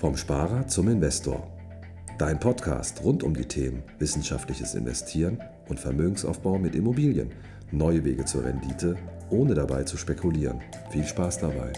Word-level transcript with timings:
Vom 0.00 0.16
Sparer 0.16 0.66
zum 0.66 0.88
Investor. 0.88 1.46
Dein 2.16 2.40
Podcast 2.40 3.04
rund 3.04 3.22
um 3.22 3.34
die 3.34 3.44
Themen 3.44 3.82
wissenschaftliches 3.98 4.74
Investieren 4.74 5.38
und 5.68 5.78
Vermögensaufbau 5.78 6.58
mit 6.58 6.74
Immobilien. 6.74 7.32
Neue 7.70 8.02
Wege 8.02 8.24
zur 8.24 8.46
Rendite, 8.46 8.96
ohne 9.28 9.52
dabei 9.52 9.82
zu 9.82 9.98
spekulieren. 9.98 10.62
Viel 10.90 11.04
Spaß 11.04 11.40
dabei. 11.40 11.74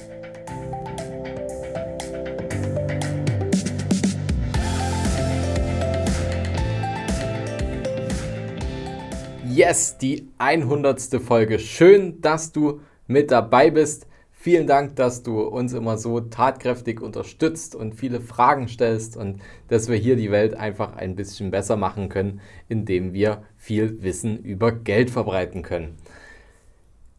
Yes, 9.48 9.98
die 9.98 10.28
100. 10.38 11.20
Folge. 11.20 11.58
Schön, 11.58 12.20
dass 12.20 12.52
du 12.52 12.82
mit 13.08 13.32
dabei 13.32 13.72
bist. 13.72 14.06
Vielen 14.42 14.66
Dank, 14.66 14.96
dass 14.96 15.22
du 15.22 15.40
uns 15.40 15.72
immer 15.72 15.98
so 15.98 16.18
tatkräftig 16.18 17.00
unterstützt 17.00 17.76
und 17.76 17.94
viele 17.94 18.20
Fragen 18.20 18.66
stellst 18.66 19.16
und 19.16 19.40
dass 19.68 19.88
wir 19.88 19.94
hier 19.94 20.16
die 20.16 20.32
Welt 20.32 20.54
einfach 20.54 20.96
ein 20.96 21.14
bisschen 21.14 21.52
besser 21.52 21.76
machen 21.76 22.08
können, 22.08 22.40
indem 22.68 23.12
wir 23.12 23.44
viel 23.56 24.02
Wissen 24.02 24.42
über 24.42 24.72
Geld 24.72 25.10
verbreiten 25.10 25.62
können. 25.62 25.94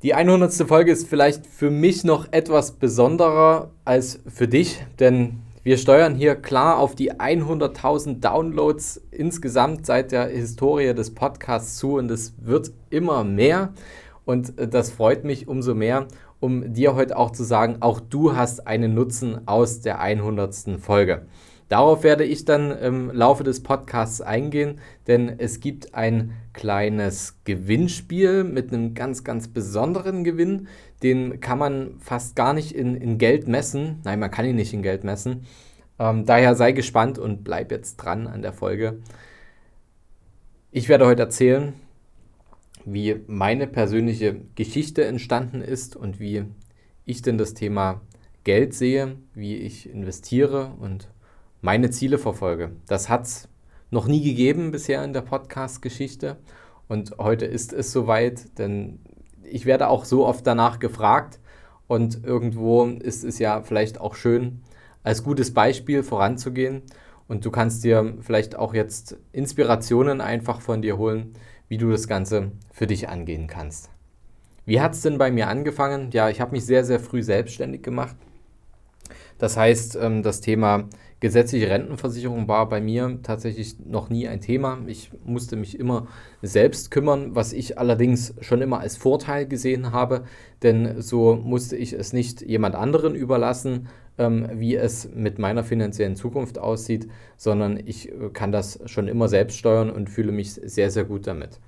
Die 0.01 0.13
100. 0.13 0.51
Folge 0.67 0.91
ist 0.91 1.07
vielleicht 1.07 1.47
für 1.47 1.71
mich 1.71 2.03
noch 2.03 2.27
etwas 2.33 2.73
besonderer 2.73 3.71
als 3.85 4.19
für 4.27 4.49
dich, 4.49 4.85
denn 4.99 5.39
wir 5.63 5.77
steuern 5.77 6.15
hier 6.15 6.35
klar 6.35 6.77
auf 6.77 6.93
die 6.93 7.13
100.000 7.13 8.19
Downloads 8.19 9.01
insgesamt 9.11 9.85
seit 9.85 10.11
der 10.11 10.27
Historie 10.27 10.93
des 10.93 11.15
Podcasts 11.15 11.77
zu 11.77 11.93
und 11.99 12.11
es 12.11 12.33
wird 12.41 12.73
immer 12.89 13.23
mehr 13.23 13.71
und 14.25 14.53
das 14.57 14.91
freut 14.91 15.23
mich 15.23 15.47
umso 15.47 15.73
mehr 15.73 16.07
um 16.43 16.73
dir 16.73 16.93
heute 16.93 17.15
auch 17.15 17.31
zu 17.31 17.45
sagen, 17.45 17.77
auch 17.79 18.01
du 18.01 18.35
hast 18.35 18.67
einen 18.67 18.93
Nutzen 18.93 19.47
aus 19.47 19.79
der 19.79 20.01
100. 20.01 20.77
Folge. 20.77 21.25
Darauf 21.69 22.03
werde 22.03 22.25
ich 22.25 22.43
dann 22.43 22.69
im 22.69 23.09
Laufe 23.11 23.45
des 23.45 23.63
Podcasts 23.63 24.19
eingehen, 24.19 24.81
denn 25.07 25.39
es 25.39 25.61
gibt 25.61 25.95
ein 25.95 26.33
kleines 26.51 27.37
Gewinnspiel 27.45 28.43
mit 28.43 28.73
einem 28.73 28.93
ganz, 28.93 29.23
ganz 29.23 29.47
besonderen 29.47 30.25
Gewinn. 30.25 30.67
Den 31.01 31.39
kann 31.39 31.59
man 31.59 31.95
fast 31.99 32.35
gar 32.35 32.51
nicht 32.51 32.73
in, 32.73 32.95
in 32.95 33.17
Geld 33.17 33.47
messen. 33.47 34.01
Nein, 34.03 34.19
man 34.19 34.29
kann 34.29 34.45
ihn 34.45 34.57
nicht 34.57 34.73
in 34.73 34.83
Geld 34.83 35.05
messen. 35.05 35.45
Ähm, 35.97 36.25
daher 36.25 36.55
sei 36.55 36.73
gespannt 36.73 37.17
und 37.19 37.45
bleib 37.45 37.71
jetzt 37.71 37.95
dran 37.95 38.27
an 38.27 38.41
der 38.41 38.51
Folge. 38.51 38.99
Ich 40.71 40.89
werde 40.89 41.05
heute 41.05 41.21
erzählen, 41.21 41.73
wie 42.85 43.21
meine 43.27 43.67
persönliche 43.67 44.41
Geschichte 44.55 45.05
entstanden 45.05 45.61
ist 45.61 45.95
und 45.95 46.19
wie 46.19 46.45
ich 47.05 47.21
denn 47.21 47.37
das 47.37 47.53
Thema 47.53 48.01
Geld 48.43 48.73
sehe, 48.73 49.17
wie 49.33 49.55
ich 49.55 49.89
investiere 49.89 50.73
und 50.79 51.09
meine 51.61 51.89
Ziele 51.89 52.17
verfolge. 52.17 52.71
Das 52.87 53.09
hat 53.09 53.23
es 53.23 53.47
noch 53.89 54.07
nie 54.07 54.21
gegeben 54.21 54.71
bisher 54.71 55.03
in 55.03 55.13
der 55.13 55.21
Podcast-Geschichte 55.21 56.37
und 56.87 57.17
heute 57.17 57.45
ist 57.45 57.73
es 57.73 57.91
soweit, 57.91 58.57
denn 58.57 58.99
ich 59.43 59.65
werde 59.65 59.87
auch 59.87 60.03
so 60.05 60.25
oft 60.25 60.45
danach 60.45 60.79
gefragt 60.79 61.39
und 61.87 62.23
irgendwo 62.23 62.85
ist 62.85 63.23
es 63.23 63.39
ja 63.39 63.61
vielleicht 63.61 63.99
auch 64.01 64.15
schön, 64.15 64.61
als 65.03 65.23
gutes 65.23 65.53
Beispiel 65.53 66.03
voranzugehen 66.03 66.81
und 67.27 67.45
du 67.45 67.51
kannst 67.51 67.83
dir 67.83 68.15
vielleicht 68.21 68.55
auch 68.55 68.73
jetzt 68.73 69.17
Inspirationen 69.31 70.21
einfach 70.21 70.59
von 70.61 70.81
dir 70.81 70.97
holen, 70.97 71.33
wie 71.73 71.77
du 71.79 71.89
das 71.89 72.07
Ganze 72.07 72.51
für 72.71 72.85
dich 72.85 73.09
angehen 73.09 73.47
kannst. 73.47 73.89
Wie 74.63 74.79
hat 74.79 74.93
es 74.93 75.01
denn 75.01 75.17
bei 75.17 75.31
mir 75.31 75.47
angefangen? 75.47 76.11
Ja, 76.11 76.29
ich 76.29 76.39
habe 76.39 76.51
mich 76.51 76.67
sehr, 76.67 76.85
sehr 76.85 76.99
früh 76.99 77.23
selbstständig 77.23 77.81
gemacht. 77.81 78.15
Das 79.43 79.57
heißt, 79.57 79.97
ähm, 80.01 80.23
das 80.23 80.39
Thema 80.39 80.87
gesetzliche 81.19 81.69
Rentenversicherung 81.69 82.47
war 82.47 82.69
bei 82.69 82.79
mir 82.79 83.19
tatsächlich 83.23 83.75
noch 83.85 84.09
nie 84.09 84.25
ein 84.25 84.39
Thema. 84.39 84.79
Ich 84.87 85.11
musste 85.25 85.57
mich 85.57 85.77
immer 85.77 86.07
selbst 86.41 86.91
kümmern, 86.91 87.35
was 87.35 87.51
ich 87.51 87.77
allerdings 87.77 88.35
schon 88.39 88.61
immer 88.61 88.79
als 88.79 88.95
Vorteil 88.95 89.45
gesehen 89.45 89.91
habe, 89.91 90.23
denn 90.61 91.01
so 91.01 91.35
musste 91.35 91.75
ich 91.75 91.91
es 91.91 92.13
nicht 92.13 92.41
jemand 92.41 92.75
anderen 92.75 93.15
überlassen, 93.15 93.89
ähm, 94.17 94.47
wie 94.53 94.77
es 94.77 95.09
mit 95.13 95.39
meiner 95.39 95.65
finanziellen 95.65 96.15
Zukunft 96.15 96.57
aussieht, 96.57 97.09
sondern 97.35 97.77
ich 97.85 98.13
äh, 98.13 98.29
kann 98.31 98.53
das 98.53 98.79
schon 98.85 99.09
immer 99.09 99.27
selbst 99.27 99.57
steuern 99.57 99.89
und 99.89 100.09
fühle 100.09 100.31
mich 100.31 100.53
sehr, 100.53 100.89
sehr 100.89 101.03
gut 101.03 101.27
damit. 101.27 101.59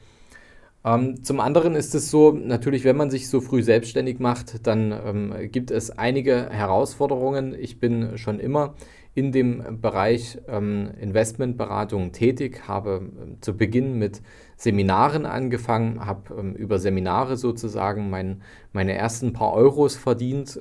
Ähm, 0.85 1.23
zum 1.23 1.40
anderen 1.40 1.73
ist 1.73 1.96
es 1.96 2.12
so, 2.12 2.31
natürlich, 2.31 2.84
wenn 2.84 2.96
man 2.96 3.09
sich 3.09 3.28
so 3.28 3.41
früh 3.41 3.63
selbstständig 3.63 4.19
macht, 4.19 4.68
dann 4.68 4.91
ähm, 4.91 5.51
gibt 5.51 5.72
es 5.72 5.90
einige 5.90 6.50
Herausforderungen. 6.51 7.56
Ich 7.59 7.79
bin 7.79 8.19
schon 8.19 8.40
immer 8.40 8.75
in 9.16 9.31
dem 9.31 9.81
Bereich 9.81 10.38
ähm, 10.47 10.91
Investmentberatung 11.00 12.12
tätig, 12.12 12.68
habe 12.68 13.01
ähm, 13.01 13.38
zu 13.41 13.57
Beginn 13.57 13.97
mit 13.97 14.22
Seminaren 14.57 15.25
angefangen, 15.25 16.06
habe 16.06 16.35
ähm, 16.38 16.53
über 16.53 16.78
Seminare 16.78 17.35
sozusagen 17.35 18.12
mein, 18.12 18.44
meine 18.72 18.94
ersten 18.94 19.34
paar 19.34 19.53
Euros 19.53 19.95
verdient. 19.95 20.59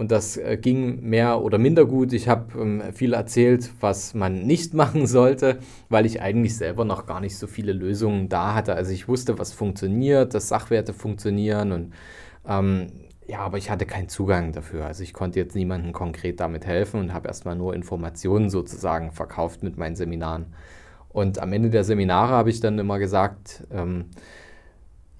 Und 0.00 0.10
das 0.10 0.38
äh, 0.38 0.56
ging 0.56 1.02
mehr 1.02 1.42
oder 1.42 1.58
minder 1.58 1.84
gut. 1.84 2.14
Ich 2.14 2.26
habe 2.26 2.58
ähm, 2.58 2.82
viel 2.94 3.12
erzählt, 3.12 3.70
was 3.80 4.14
man 4.14 4.46
nicht 4.46 4.72
machen 4.82 5.06
sollte, 5.06 5.58
weil 5.90 6.06
ich 6.06 6.22
eigentlich 6.22 6.56
selber 6.56 6.86
noch 6.86 7.04
gar 7.04 7.20
nicht 7.20 7.36
so 7.36 7.46
viele 7.46 7.74
Lösungen 7.74 8.30
da 8.30 8.54
hatte. 8.54 8.74
Also 8.74 8.92
ich 8.92 9.08
wusste, 9.08 9.38
was 9.38 9.52
funktioniert, 9.52 10.32
dass 10.32 10.48
Sachwerte 10.48 10.94
funktionieren 10.94 11.72
und 11.72 11.92
ähm, 12.48 12.86
ja, 13.26 13.40
aber 13.40 13.58
ich 13.58 13.68
hatte 13.70 13.84
keinen 13.84 14.08
Zugang 14.08 14.52
dafür. 14.52 14.86
Also 14.86 15.02
ich 15.02 15.12
konnte 15.12 15.38
jetzt 15.38 15.54
niemandem 15.54 15.92
konkret 15.92 16.40
damit 16.40 16.64
helfen 16.64 16.98
und 16.98 17.12
habe 17.12 17.28
erstmal 17.28 17.56
nur 17.56 17.74
Informationen 17.74 18.48
sozusagen 18.48 19.12
verkauft 19.12 19.62
mit 19.62 19.76
meinen 19.76 19.96
Seminaren. 19.96 20.46
Und 21.10 21.38
am 21.40 21.52
Ende 21.52 21.68
der 21.68 21.84
Seminare 21.84 22.32
habe 22.32 22.48
ich 22.48 22.60
dann 22.60 22.78
immer 22.78 22.98
gesagt, 22.98 23.64
ähm, 23.70 24.06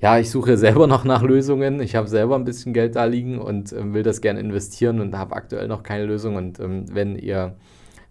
ja, 0.00 0.18
ich 0.18 0.30
suche 0.30 0.56
selber 0.56 0.86
noch 0.86 1.04
nach 1.04 1.22
Lösungen. 1.22 1.80
Ich 1.80 1.94
habe 1.94 2.08
selber 2.08 2.34
ein 2.36 2.44
bisschen 2.44 2.72
Geld 2.72 2.96
da 2.96 3.04
liegen 3.04 3.38
und 3.38 3.72
ähm, 3.72 3.92
will 3.92 4.02
das 4.02 4.20
gerne 4.20 4.40
investieren 4.40 5.00
und 5.00 5.16
habe 5.16 5.36
aktuell 5.36 5.68
noch 5.68 5.82
keine 5.82 6.06
Lösung. 6.06 6.36
Und 6.36 6.58
ähm, 6.58 6.86
wenn 6.90 7.16
ihr 7.16 7.56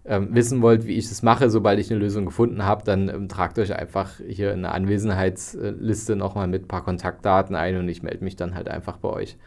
ähm, 0.05 0.29
wissen 0.31 0.61
wollt, 0.61 0.85
wie 0.85 0.97
ich 0.97 1.09
das 1.09 1.23
mache, 1.23 1.49
sobald 1.49 1.79
ich 1.79 1.89
eine 1.89 1.99
Lösung 1.99 2.25
gefunden 2.25 2.63
habe, 2.63 2.83
dann 2.83 3.09
ähm, 3.09 3.27
tragt 3.27 3.57
euch 3.57 3.75
einfach 3.75 4.19
hier 4.27 4.53
in 4.53 4.61
der 4.61 4.75
Anwesenheitsliste 4.75 6.15
nochmal 6.15 6.47
mit 6.47 6.65
ein 6.65 6.67
paar 6.67 6.83
Kontaktdaten 6.83 7.55
ein 7.55 7.77
und 7.77 7.89
ich 7.89 8.03
melde 8.03 8.23
mich 8.23 8.35
dann 8.35 8.53
halt 8.53 8.69
einfach 8.69 8.97
bei 8.97 9.09
euch. 9.09 9.37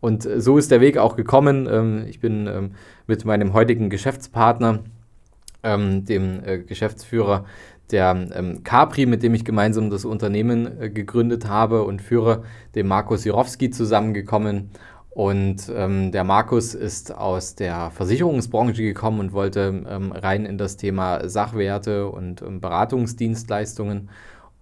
Und 0.00 0.26
äh, 0.26 0.40
so 0.40 0.58
ist 0.58 0.70
der 0.70 0.82
Weg 0.82 0.98
auch 0.98 1.16
gekommen. 1.16 1.66
Ähm, 1.70 2.04
ich 2.08 2.20
bin 2.20 2.46
ähm, 2.46 2.72
mit 3.06 3.24
meinem 3.24 3.54
heutigen 3.54 3.90
Geschäftspartner, 3.90 4.80
dem 5.64 6.44
äh, 6.44 6.58
Geschäftsführer 6.58 7.44
der 7.90 8.28
ähm, 8.34 8.62
Capri, 8.64 9.06
mit 9.06 9.22
dem 9.22 9.34
ich 9.34 9.44
gemeinsam 9.44 9.90
das 9.90 10.04
Unternehmen 10.04 10.80
äh, 10.80 10.90
gegründet 10.90 11.48
habe 11.48 11.82
und 11.84 12.02
führe, 12.02 12.44
dem 12.74 12.88
Markus 12.88 13.24
Jirowski 13.24 13.70
zusammengekommen. 13.70 14.70
Und 15.10 15.72
ähm, 15.74 16.12
der 16.12 16.24
Markus 16.24 16.74
ist 16.74 17.14
aus 17.14 17.54
der 17.54 17.90
Versicherungsbranche 17.90 18.82
gekommen 18.82 19.20
und 19.20 19.32
wollte 19.32 19.84
ähm, 19.88 20.12
rein 20.12 20.44
in 20.44 20.58
das 20.58 20.76
Thema 20.76 21.26
Sachwerte 21.26 22.08
und 22.08 22.42
ähm, 22.42 22.60
Beratungsdienstleistungen 22.60 24.10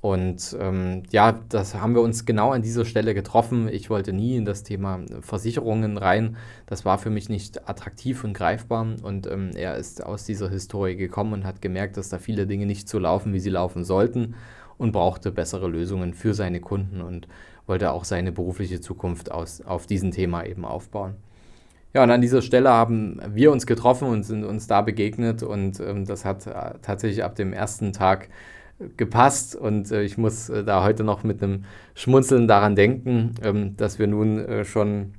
und 0.05 0.55
ähm, 0.61 1.05
ja, 1.13 1.41
das 1.49 1.77
haben 1.77 1.95
wir 1.95 2.03
uns 2.03 2.27
genau 2.27 2.51
an 2.51 2.61
dieser 2.61 2.85
Stelle 2.85 3.15
getroffen. 3.15 3.71
Ich 3.73 3.89
wollte 3.89 4.13
nie 4.13 4.37
in 4.37 4.45
das 4.45 4.63
Thema 4.63 5.01
Versicherungen 5.23 5.97
rein. 5.97 6.37
Das 6.67 6.85
war 6.85 6.99
für 6.99 7.09
mich 7.09 7.31
nicht 7.31 7.67
attraktiv 7.71 8.23
und 8.23 8.35
greifbar. 8.35 8.87
Und 9.03 9.27
ähm, 9.27 9.53
er 9.57 9.79
ist 9.79 10.05
aus 10.05 10.25
dieser 10.25 10.51
Historie 10.51 10.97
gekommen 10.97 11.33
und 11.33 11.45
hat 11.47 11.63
gemerkt, 11.63 11.97
dass 11.97 12.11
da 12.11 12.19
viele 12.19 12.47
Dinge 12.47 12.67
nicht 12.67 12.87
so 12.87 12.99
laufen, 12.99 13.33
wie 13.33 13.41
sie 13.41 13.49
laufen 13.49 13.83
sollten 13.83 14.35
und 14.77 14.93
brauchte 14.93 15.33
bessere 15.33 15.69
Lösungen 15.69 16.13
für 16.13 16.35
seine 16.35 16.61
Kunden 16.61 17.01
und 17.01 17.27
wollte 17.67 17.91
auch 17.91 18.05
seine 18.05 18.31
berufliche 18.31 18.83
Zukunft 18.83 19.33
aus, 19.33 19.63
auf 19.63 19.87
diesem 19.87 20.11
Thema 20.11 20.45
eben 20.45 20.67
aufbauen. 20.67 21.15
Ja, 21.95 22.03
und 22.03 22.11
an 22.11 22.21
dieser 22.21 22.43
Stelle 22.43 22.69
haben 22.69 23.23
wir 23.33 23.51
uns 23.51 23.67
getroffen 23.67 24.09
und 24.09 24.25
sind 24.25 24.45
uns 24.45 24.67
da 24.67 24.83
begegnet 24.83 25.43
und 25.43 25.81
ähm, 25.81 26.05
das 26.05 26.27
hat 26.27 26.47
äh, 26.47 26.75
tatsächlich 26.83 27.25
ab 27.25 27.37
dem 27.37 27.55
ersten 27.55 27.95
Tag 27.95 28.29
gepasst 28.97 29.57
und 29.57 29.91
äh, 29.91 30.03
ich 30.03 30.19
muss 30.19 30.49
äh, 30.49 30.65
da 30.65 30.85
heute 30.85 31.05
noch 31.05 31.25
mit 31.25 31.43
einem 31.43 31.65
Schmunzeln 31.95 32.49
daran 32.49 32.77
denken, 32.77 33.35
ähm, 33.43 33.77
dass 33.77 33.99
wir 33.99 34.07
nun 34.07 34.39
äh, 34.39 34.65
schon 34.65 35.15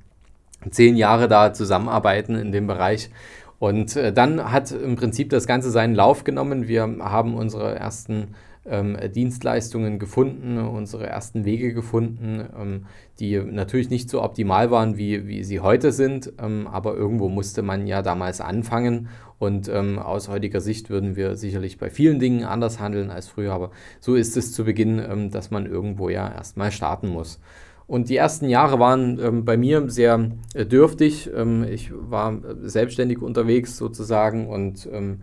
zehn 0.70 0.96
Jahre 0.96 1.28
da 1.28 1.52
zusammenarbeiten 1.52 2.34
in 2.34 2.52
dem 2.52 2.66
Bereich. 2.66 3.10
Und 3.58 3.96
äh, 3.96 4.12
dann 4.12 4.52
hat 4.52 4.70
im 4.70 4.96
Prinzip 4.96 5.30
das 5.30 5.46
Ganze 5.46 5.70
seinen 5.70 5.94
Lauf 5.94 6.24
genommen. 6.24 6.68
Wir 6.68 6.82
haben 6.82 7.34
unsere 7.34 7.74
ersten 7.74 8.34
ähm, 8.68 8.96
Dienstleistungen 9.14 9.98
gefunden, 9.98 10.58
unsere 10.58 11.06
ersten 11.06 11.44
Wege 11.44 11.72
gefunden, 11.72 12.44
ähm, 12.58 12.86
die 13.18 13.38
natürlich 13.38 13.90
nicht 13.90 14.10
so 14.10 14.22
optimal 14.22 14.70
waren, 14.70 14.96
wie, 14.96 15.26
wie 15.26 15.44
sie 15.44 15.60
heute 15.60 15.92
sind, 15.92 16.32
ähm, 16.40 16.66
aber 16.66 16.94
irgendwo 16.96 17.28
musste 17.28 17.62
man 17.62 17.86
ja 17.86 18.02
damals 18.02 18.40
anfangen 18.40 19.08
und 19.38 19.68
ähm, 19.68 19.98
aus 19.98 20.28
heutiger 20.28 20.60
Sicht 20.60 20.88
würden 20.90 21.16
wir 21.16 21.36
sicherlich 21.36 21.78
bei 21.78 21.90
vielen 21.90 22.18
Dingen 22.18 22.44
anders 22.44 22.80
handeln 22.80 23.10
als 23.10 23.28
früher, 23.28 23.52
aber 23.52 23.70
so 24.00 24.14
ist 24.14 24.36
es 24.36 24.52
zu 24.52 24.64
Beginn, 24.64 24.98
ähm, 24.98 25.30
dass 25.30 25.50
man 25.50 25.66
irgendwo 25.66 26.08
ja 26.08 26.30
erstmal 26.32 26.72
starten 26.72 27.08
muss. 27.08 27.38
Und 27.86 28.08
die 28.08 28.16
ersten 28.16 28.48
Jahre 28.48 28.80
waren 28.80 29.18
ähm, 29.20 29.44
bei 29.44 29.56
mir 29.56 29.88
sehr 29.88 30.30
äh, 30.54 30.66
dürftig. 30.66 31.30
Ähm, 31.34 31.64
ich 31.64 31.92
war 31.94 32.32
äh, 32.32 32.68
selbstständig 32.68 33.22
unterwegs 33.22 33.76
sozusagen 33.76 34.48
und 34.48 34.88
ähm, 34.92 35.22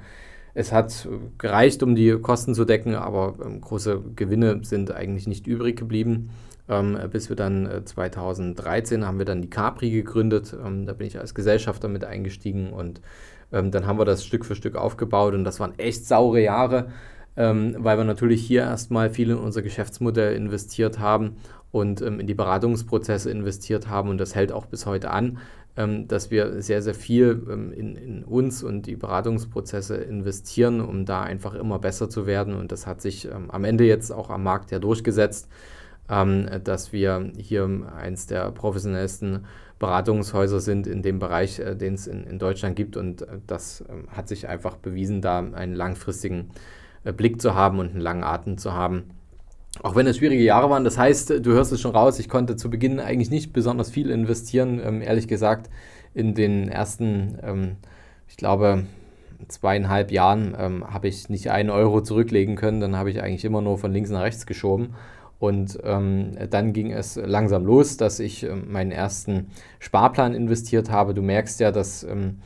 es 0.53 0.71
hat 0.71 1.07
gereicht, 1.37 1.83
um 1.83 1.95
die 1.95 2.11
Kosten 2.19 2.53
zu 2.53 2.65
decken, 2.65 2.95
aber 2.95 3.35
ähm, 3.43 3.61
große 3.61 4.01
Gewinne 4.15 4.59
sind 4.63 4.91
eigentlich 4.91 5.27
nicht 5.27 5.47
übrig 5.47 5.77
geblieben. 5.77 6.29
Ähm, 6.69 6.97
bis 7.11 7.27
wir 7.27 7.35
dann 7.35 7.65
äh, 7.65 7.83
2013 7.83 9.05
haben 9.05 9.17
wir 9.17 9.25
dann 9.25 9.41
die 9.41 9.49
Capri 9.49 9.91
gegründet. 9.91 10.55
Ähm, 10.65 10.85
da 10.85 10.93
bin 10.93 11.07
ich 11.07 11.19
als 11.19 11.35
Gesellschafter 11.35 11.89
mit 11.89 12.05
eingestiegen 12.05 12.71
und 12.71 13.01
dann 13.51 13.85
haben 13.85 13.99
wir 13.99 14.05
das 14.05 14.25
Stück 14.25 14.45
für 14.45 14.55
Stück 14.55 14.75
aufgebaut 14.75 15.35
und 15.35 15.43
das 15.43 15.59
waren 15.59 15.77
echt 15.77 16.07
saure 16.07 16.41
Jahre 16.41 16.87
ähm, 17.35 17.75
weil 17.79 17.97
wir 17.97 18.03
natürlich 18.03 18.45
hier 18.45 18.61
erstmal 18.61 19.09
viel 19.09 19.31
in 19.31 19.37
unser 19.37 19.61
Geschäftsmodell 19.61 20.35
investiert 20.35 20.99
haben 20.99 21.37
und 21.71 22.01
ähm, 22.01 22.19
in 22.19 22.27
die 22.27 22.35
Beratungsprozesse 22.35 23.31
investiert 23.31 23.87
haben 23.87 24.09
und 24.09 24.17
das 24.19 24.35
hält 24.35 24.51
auch 24.51 24.65
bis 24.65 24.85
heute 24.85 25.09
an, 25.09 25.39
ähm, 25.75 26.07
dass 26.07 26.31
wir 26.31 26.61
sehr, 26.61 26.81
sehr 26.81 26.93
viel 26.93 27.45
ähm, 27.49 27.71
in, 27.71 27.95
in, 27.95 28.23
uns 28.23 28.63
und 28.63 28.85
die 28.85 28.95
Beratungsprozesse 28.95 29.95
investieren, 29.95 30.81
um 30.81 31.05
da 31.05 31.21
einfach 31.21 31.55
immer 31.55 31.79
besser 31.79 32.09
zu 32.09 32.25
werden 32.27 32.53
und 32.53 32.71
das 32.71 32.85
hat 32.85 33.01
sich 33.01 33.25
ähm, 33.25 33.49
am 33.49 33.63
Ende 33.63 33.85
jetzt 33.85 34.11
auch 34.11 34.29
am 34.29 34.43
Markt 34.43 34.71
ja 34.71 34.79
durchgesetzt, 34.79 35.49
ähm, 36.09 36.47
dass 36.63 36.93
wir 36.93 37.31
hier 37.37 37.69
eins 37.95 38.27
der 38.27 38.51
professionellsten 38.51 39.45
Beratungshäuser 39.79 40.59
sind 40.59 40.87
in 40.87 41.01
dem 41.01 41.19
Bereich, 41.19 41.59
äh, 41.59 41.75
den 41.75 41.95
es 41.95 42.07
in, 42.07 42.23
in, 42.23 42.39
Deutschland 42.39 42.75
gibt 42.75 42.95
und 42.95 43.23
äh, 43.23 43.39
das 43.47 43.83
hat 44.09 44.27
sich 44.27 44.47
einfach 44.47 44.77
bewiesen, 44.77 45.21
da 45.21 45.39
einen 45.39 45.73
langfristigen 45.73 46.51
äh, 47.03 47.13
Blick 47.13 47.41
zu 47.41 47.55
haben 47.55 47.79
und 47.79 47.89
einen 47.91 47.99
langen 47.99 48.23
Atem 48.23 48.57
zu 48.57 48.73
haben. 48.73 49.05
Auch 49.81 49.95
wenn 49.95 50.05
es 50.05 50.17
schwierige 50.17 50.43
Jahre 50.43 50.69
waren, 50.69 50.83
das 50.83 50.97
heißt, 50.97 51.31
du 51.31 51.51
hörst 51.51 51.71
es 51.71 51.81
schon 51.81 51.95
raus, 51.95 52.19
ich 52.19 52.29
konnte 52.29 52.55
zu 52.55 52.69
Beginn 52.69 52.99
eigentlich 52.99 53.31
nicht 53.31 53.53
besonders 53.53 53.89
viel 53.89 54.11
investieren, 54.11 54.79
ähm, 54.83 55.01
ehrlich 55.01 55.27
gesagt. 55.27 55.69
In 56.13 56.35
den 56.35 56.69
ersten, 56.69 57.39
ähm, 57.41 57.77
ich 58.27 58.37
glaube, 58.37 58.85
zweieinhalb 59.47 60.11
Jahren 60.11 60.55
ähm, 60.57 60.93
habe 60.93 61.07
ich 61.07 61.27
nicht 61.27 61.49
einen 61.49 61.71
Euro 61.71 62.01
zurücklegen 62.01 62.55
können, 62.55 62.79
dann 62.79 62.95
habe 62.95 63.09
ich 63.09 63.21
eigentlich 63.21 63.45
immer 63.45 63.61
nur 63.61 63.77
von 63.77 63.91
links 63.91 64.11
nach 64.11 64.21
rechts 64.21 64.45
geschoben. 64.45 64.93
Und 65.39 65.77
ähm, 65.83 66.37
dann 66.51 66.71
ging 66.71 66.93
es 66.93 67.17
langsam 67.17 67.65
los, 67.65 67.97
dass 67.97 68.19
ich 68.19 68.43
ähm, 68.43 68.71
meinen 68.71 68.91
ersten 68.91 69.47
Sparplan 69.79 70.33
investiert 70.33 70.89
habe. 70.89 71.13
Du 71.13 71.21
merkst 71.21 71.59
ja, 71.59 71.71
dass 71.71 72.03
ähm, 72.03 72.37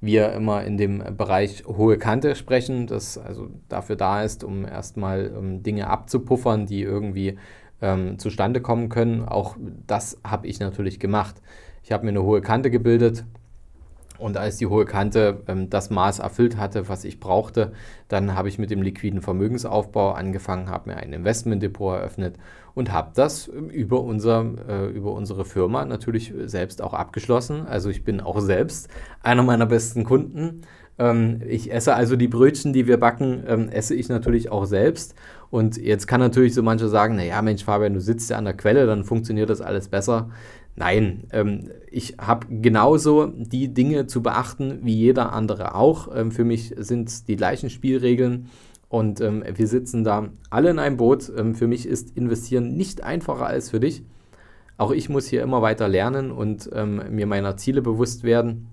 wir 0.00 0.32
immer 0.32 0.64
in 0.64 0.76
dem 0.76 1.02
Bereich 1.16 1.64
hohe 1.66 1.98
Kante 1.98 2.34
sprechen, 2.34 2.86
das 2.86 3.18
also 3.18 3.48
dafür 3.68 3.96
da 3.96 4.22
ist, 4.22 4.44
um 4.44 4.64
erstmal 4.64 5.32
ähm, 5.36 5.62
Dinge 5.62 5.88
abzupuffern, 5.88 6.66
die 6.66 6.82
irgendwie 6.82 7.38
ähm, 7.80 8.18
zustande 8.18 8.60
kommen 8.60 8.88
können. 8.88 9.24
Auch 9.24 9.56
das 9.86 10.20
habe 10.24 10.46
ich 10.46 10.60
natürlich 10.60 11.00
gemacht. 11.00 11.40
Ich 11.82 11.92
habe 11.92 12.04
mir 12.04 12.10
eine 12.10 12.22
hohe 12.22 12.40
Kante 12.40 12.70
gebildet, 12.70 13.24
und 14.18 14.36
als 14.36 14.56
die 14.56 14.66
hohe 14.66 14.84
Kante 14.84 15.42
ähm, 15.46 15.70
das 15.70 15.90
Maß 15.90 16.18
erfüllt 16.18 16.56
hatte, 16.56 16.88
was 16.88 17.04
ich 17.04 17.20
brauchte, 17.20 17.72
dann 18.08 18.34
habe 18.34 18.48
ich 18.48 18.58
mit 18.58 18.70
dem 18.70 18.82
liquiden 18.82 19.22
Vermögensaufbau 19.22 20.12
angefangen, 20.12 20.68
habe 20.68 20.90
mir 20.90 20.96
ein 20.96 21.12
Investmentdepot 21.12 21.98
eröffnet 21.98 22.36
und 22.74 22.92
habe 22.92 23.10
das 23.14 23.48
ähm, 23.48 23.70
über, 23.70 24.02
unser, 24.02 24.44
äh, 24.68 24.86
über 24.86 25.12
unsere 25.12 25.44
Firma 25.44 25.84
natürlich 25.84 26.32
selbst 26.44 26.82
auch 26.82 26.94
abgeschlossen. 26.94 27.66
Also 27.66 27.90
ich 27.90 28.04
bin 28.04 28.20
auch 28.20 28.40
selbst 28.40 28.88
einer 29.22 29.42
meiner 29.42 29.66
besten 29.66 30.04
Kunden. 30.04 30.62
Ähm, 30.98 31.40
ich 31.46 31.72
esse 31.72 31.94
also 31.94 32.16
die 32.16 32.28
Brötchen, 32.28 32.72
die 32.72 32.86
wir 32.86 32.98
backen, 32.98 33.44
ähm, 33.46 33.68
esse 33.68 33.94
ich 33.94 34.08
natürlich 34.08 34.50
auch 34.50 34.64
selbst. 34.64 35.14
Und 35.50 35.76
jetzt 35.76 36.06
kann 36.06 36.20
natürlich 36.20 36.54
so 36.54 36.62
mancher 36.62 36.88
sagen, 36.88 37.16
naja 37.16 37.40
Mensch 37.42 37.64
Fabian, 37.64 37.94
du 37.94 38.00
sitzt 38.00 38.30
ja 38.30 38.36
an 38.36 38.44
der 38.44 38.54
Quelle, 38.54 38.86
dann 38.86 39.04
funktioniert 39.04 39.50
das 39.50 39.60
alles 39.60 39.88
besser. 39.88 40.30
Nein, 40.76 41.24
ähm, 41.32 41.70
ich 41.90 42.16
habe 42.18 42.46
genauso 42.48 43.26
die 43.34 43.72
Dinge 43.72 44.06
zu 44.06 44.22
beachten 44.22 44.80
wie 44.82 44.94
jeder 44.94 45.32
andere 45.32 45.74
auch. 45.74 46.14
Ähm, 46.14 46.30
für 46.30 46.44
mich 46.44 46.74
sind 46.76 47.08
es 47.08 47.24
die 47.24 47.36
gleichen 47.36 47.70
Spielregeln 47.70 48.50
und 48.88 49.20
ähm, 49.22 49.42
wir 49.54 49.66
sitzen 49.66 50.04
da 50.04 50.28
alle 50.50 50.70
in 50.70 50.78
einem 50.78 50.98
Boot. 50.98 51.32
Ähm, 51.34 51.54
für 51.54 51.66
mich 51.66 51.86
ist 51.86 52.14
Investieren 52.14 52.76
nicht 52.76 53.02
einfacher 53.02 53.46
als 53.46 53.70
für 53.70 53.80
dich. 53.80 54.02
Auch 54.76 54.90
ich 54.90 55.08
muss 55.08 55.26
hier 55.26 55.42
immer 55.42 55.62
weiter 55.62 55.88
lernen 55.88 56.30
und 56.30 56.68
ähm, 56.74 57.00
mir 57.10 57.26
meiner 57.26 57.56
Ziele 57.56 57.80
bewusst 57.80 58.22
werden 58.22 58.68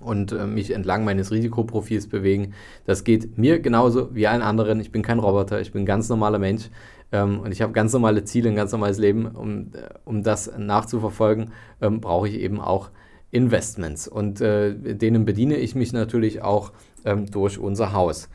und 0.00 0.32
äh, 0.32 0.46
mich 0.46 0.72
entlang 0.72 1.04
meines 1.04 1.30
Risikoprofils 1.30 2.06
bewegen. 2.06 2.52
Das 2.84 3.04
geht 3.04 3.38
mir 3.38 3.60
genauso 3.60 4.14
wie 4.14 4.26
allen 4.26 4.42
anderen. 4.42 4.80
Ich 4.80 4.92
bin 4.92 5.02
kein 5.02 5.18
Roboter, 5.18 5.60
ich 5.60 5.72
bin 5.72 5.82
ein 5.82 5.86
ganz 5.86 6.10
normaler 6.10 6.38
Mensch. 6.38 6.70
Ähm, 7.12 7.40
und 7.40 7.52
ich 7.52 7.62
habe 7.62 7.72
ganz 7.72 7.92
normale 7.92 8.24
Ziele, 8.24 8.50
ein 8.50 8.56
ganz 8.56 8.72
normales 8.72 8.98
Leben. 8.98 9.26
Um, 9.26 9.70
um 10.04 10.22
das 10.22 10.50
nachzuverfolgen, 10.56 11.52
ähm, 11.80 12.00
brauche 12.00 12.28
ich 12.28 12.40
eben 12.40 12.60
auch 12.60 12.90
Investments. 13.30 14.08
Und 14.08 14.40
äh, 14.40 14.74
denen 14.74 15.24
bediene 15.24 15.56
ich 15.56 15.74
mich 15.74 15.92
natürlich 15.92 16.42
auch 16.42 16.72
ähm, 17.04 17.30
durch 17.30 17.58
unser 17.58 17.92
Haus. 17.92 18.28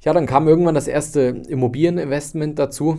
Ja, 0.00 0.12
dann 0.12 0.26
kam 0.26 0.48
irgendwann 0.48 0.74
das 0.74 0.88
erste 0.88 1.42
Immobilieninvestment 1.48 2.58
dazu. 2.58 2.98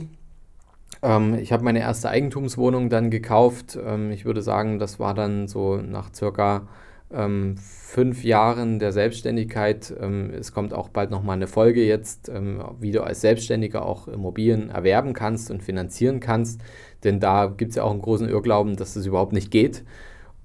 Ähm, 1.02 1.36
ich 1.36 1.52
habe 1.52 1.64
meine 1.64 1.80
erste 1.80 2.10
Eigentumswohnung 2.10 2.90
dann 2.90 3.10
gekauft. 3.10 3.78
Ähm, 3.84 4.12
ich 4.12 4.26
würde 4.26 4.42
sagen, 4.42 4.80
das 4.80 5.00
war 5.00 5.14
dann 5.14 5.48
so 5.48 5.78
nach 5.78 6.14
circa 6.14 6.68
ähm, 7.12 7.56
fünf 7.58 8.24
Jahren 8.24 8.80
der 8.80 8.92
Selbstständigkeit. 8.92 9.94
Ähm, 10.00 10.32
es 10.38 10.52
kommt 10.52 10.74
auch 10.74 10.90
bald 10.90 11.12
nochmal 11.12 11.36
eine 11.36 11.48
Folge 11.48 11.84
jetzt, 11.84 12.30
ähm, 12.30 12.64
wie 12.80 12.92
du 12.92 13.04
als 13.04 13.22
Selbstständiger 13.22 13.86
auch 13.86 14.08
Immobilien 14.08 14.70
erwerben 14.70 15.14
kannst 15.14 15.52
und 15.52 15.64
finanzieren 15.64 16.20
kannst. 16.20 16.62
Denn 17.04 17.20
da 17.20 17.48
gibt 17.48 17.72
es 17.72 17.76
ja 17.78 17.84
auch 17.84 17.92
einen 17.92 18.02
großen 18.02 18.30
Irrglauben, 18.30 18.76
dass 18.76 18.94
das 18.94 19.06
überhaupt 19.06 19.34
nicht 19.34 19.52
geht. 19.52 19.84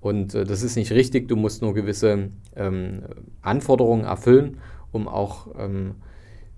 Und 0.00 0.34
äh, 0.34 0.44
das 0.44 0.62
ist 0.62 0.76
nicht 0.76 0.93
richtig. 0.93 1.28
Du 1.28 1.37
musst 1.37 1.62
nur 1.62 1.75
gewisse 1.75 2.31
ähm, 2.56 3.02
Anforderungen 3.43 4.05
erfüllen, 4.05 4.58
um 4.93 5.08
auch 5.08 5.49
ähm, 5.58 5.96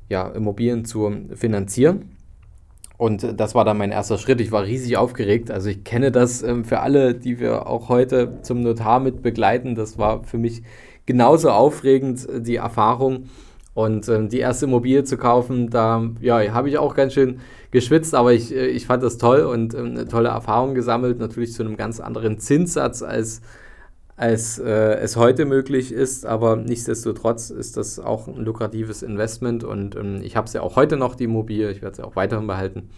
ja, 0.09 0.29
Immobilien 0.29 0.85
zu 0.85 1.11
finanzieren. 1.35 2.16
Und 2.99 3.39
das 3.39 3.55
war 3.55 3.65
dann 3.65 3.79
mein 3.79 3.93
erster 3.93 4.19
Schritt. 4.19 4.41
Ich 4.41 4.53
war 4.53 4.65
riesig 4.65 4.97
aufgeregt. 4.97 5.51
Also 5.51 5.69
ich 5.69 5.85
kenne 5.85 6.11
das 6.11 6.43
ähm, 6.43 6.65
für 6.65 6.81
alle, 6.81 7.15
die 7.15 7.39
wir 7.39 7.67
auch 7.67 7.89
heute 7.89 8.39
zum 8.43 8.63
Notar 8.63 9.01
mit 9.01 9.23
begleiten. 9.23 9.75
Das 9.75 9.99
war 9.99 10.25
für 10.25 10.39
mich 10.39 10.63
genauso 11.05 11.51
aufregend, 11.51 12.29
äh, 12.29 12.41
die 12.41 12.57
Erfahrung. 12.57 13.29
Und 13.75 14.09
ähm, 14.09 14.31
die 14.31 14.39
erste 14.39 14.65
Immobilie 14.65 15.05
zu 15.05 15.19
kaufen, 15.19 15.69
da 15.69 16.09
ja, 16.23 16.41
habe 16.55 16.71
ich 16.71 16.79
auch 16.79 16.95
ganz 16.95 17.13
schön 17.13 17.41
geschwitzt, 17.71 18.15
aber 18.15 18.33
ich, 18.33 18.55
äh, 18.55 18.69
ich 18.69 18.87
fand 18.87 19.03
das 19.03 19.19
toll 19.19 19.41
und 19.41 19.75
ähm, 19.75 19.91
eine 19.91 20.09
tolle 20.09 20.31
Erfahrung 20.31 20.75
gesammelt. 20.75 21.19
Natürlich 21.19 21.53
zu 21.53 21.63
einem 21.63 21.77
ganz 21.77 22.01
anderen 22.01 22.39
Zinssatz 22.39 23.03
als 23.03 23.43
als 24.17 24.59
äh, 24.59 24.95
es 24.95 25.17
heute 25.17 25.45
möglich 25.45 25.93
ist, 25.93 26.25
aber 26.25 26.57
nichtsdestotrotz 26.57 27.51
ist 27.51 27.77
das 27.77 27.99
auch 27.99 28.29
ein 28.29 28.37
lukratives 28.37 29.03
Investment 29.03 29.63
und 29.63 29.95
ähm, 29.95 30.23
ich 30.23 30.37
habe 30.37 30.47
es 30.47 30.55
ja 30.55 30.63
auch 30.63 30.77
heute 30.77 30.97
noch, 30.97 31.15
die 31.15 31.25
Immobilie, 31.25 31.71
ich 31.71 31.83
werde 31.83 31.93
es 31.93 31.99
ja 31.99 32.05
auch 32.05 32.17
weiterhin 32.17 32.47
behalten 32.47 32.89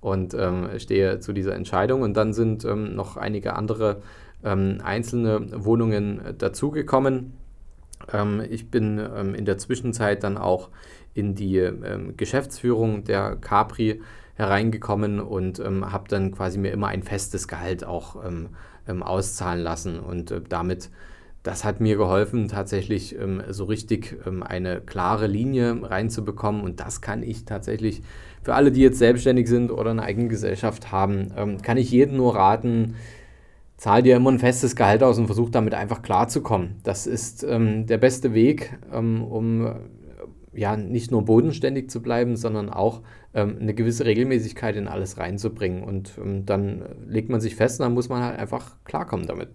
und 0.00 0.32
ähm, 0.34 0.68
stehe 0.78 1.18
zu 1.18 1.32
dieser 1.32 1.54
Entscheidung. 1.54 2.02
Und 2.02 2.16
dann 2.16 2.32
sind 2.32 2.64
ähm, 2.64 2.94
noch 2.94 3.16
einige 3.16 3.54
andere 3.54 4.02
ähm, 4.44 4.78
einzelne 4.82 5.64
Wohnungen 5.64 6.20
dazugekommen. 6.38 7.34
Ähm, 8.12 8.42
ich 8.48 8.70
bin 8.70 8.98
ähm, 8.98 9.34
in 9.34 9.44
der 9.44 9.58
Zwischenzeit 9.58 10.22
dann 10.22 10.38
auch 10.38 10.70
in 11.12 11.34
die 11.34 11.68
Geschäftsführung 12.16 13.02
der 13.02 13.34
Capri 13.34 14.00
hereingekommen 14.36 15.18
und 15.18 15.58
habe 15.58 16.08
dann 16.08 16.30
quasi 16.30 16.56
mir 16.56 16.70
immer 16.70 16.86
ein 16.86 17.02
festes 17.02 17.48
Gehalt 17.48 17.82
auch 17.84 18.24
ähm, 18.24 18.50
ähm, 18.90 19.02
auszahlen 19.02 19.62
lassen. 19.62 19.98
Und 19.98 20.30
äh, 20.30 20.40
damit, 20.48 20.90
das 21.42 21.64
hat 21.64 21.80
mir 21.80 21.96
geholfen, 21.96 22.48
tatsächlich 22.48 23.16
ähm, 23.18 23.42
so 23.48 23.64
richtig 23.64 24.18
ähm, 24.26 24.42
eine 24.42 24.80
klare 24.80 25.26
Linie 25.26 25.78
reinzubekommen. 25.82 26.62
Und 26.62 26.80
das 26.80 27.00
kann 27.00 27.22
ich 27.22 27.44
tatsächlich 27.44 28.02
für 28.42 28.54
alle, 28.54 28.72
die 28.72 28.80
jetzt 28.80 28.98
selbstständig 28.98 29.48
sind 29.48 29.70
oder 29.70 29.90
eine 29.90 30.02
eigene 30.02 30.28
Gesellschaft 30.28 30.92
haben, 30.92 31.32
ähm, 31.36 31.62
kann 31.62 31.76
ich 31.76 31.90
jedem 31.90 32.16
nur 32.16 32.34
raten, 32.34 32.96
zahl 33.76 34.02
dir 34.02 34.16
immer 34.16 34.30
ein 34.30 34.38
festes 34.38 34.76
Gehalt 34.76 35.02
aus 35.02 35.18
und 35.18 35.26
versuch 35.26 35.50
damit 35.50 35.74
einfach 35.74 36.02
klarzukommen. 36.02 36.76
Das 36.82 37.06
ist 37.06 37.42
ähm, 37.44 37.86
der 37.86 37.98
beste 37.98 38.34
Weg, 38.34 38.78
ähm, 38.92 39.22
um 39.22 39.74
ja 40.52 40.76
nicht 40.76 41.10
nur 41.10 41.24
bodenständig 41.24 41.90
zu 41.90 42.02
bleiben, 42.02 42.36
sondern 42.36 42.70
auch 42.70 43.02
ähm, 43.34 43.56
eine 43.60 43.74
gewisse 43.74 44.04
Regelmäßigkeit 44.04 44.76
in 44.76 44.88
alles 44.88 45.18
reinzubringen. 45.18 45.82
Und 45.82 46.12
ähm, 46.18 46.46
dann 46.46 46.82
legt 47.06 47.28
man 47.28 47.40
sich 47.40 47.54
fest 47.56 47.80
und 47.80 47.84
dann 47.84 47.94
muss 47.94 48.08
man 48.08 48.22
halt 48.22 48.38
einfach 48.38 48.76
klarkommen 48.84 49.26
damit. 49.26 49.48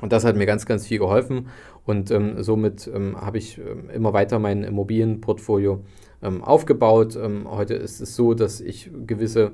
Und 0.00 0.12
das 0.12 0.24
hat 0.24 0.36
mir 0.36 0.46
ganz, 0.46 0.64
ganz 0.64 0.86
viel 0.86 0.98
geholfen. 0.98 1.48
Und 1.84 2.10
ähm, 2.10 2.42
somit 2.42 2.90
ähm, 2.92 3.20
habe 3.20 3.38
ich 3.38 3.58
ähm, 3.58 3.90
immer 3.90 4.12
weiter 4.12 4.38
mein 4.38 4.64
Immobilienportfolio 4.64 5.84
ähm, 6.22 6.42
aufgebaut. 6.42 7.18
heute 7.46 7.74
ist 7.74 8.00
es 8.00 8.14
so, 8.14 8.34
dass 8.34 8.60
ich 8.60 8.90
gewisse 9.06 9.52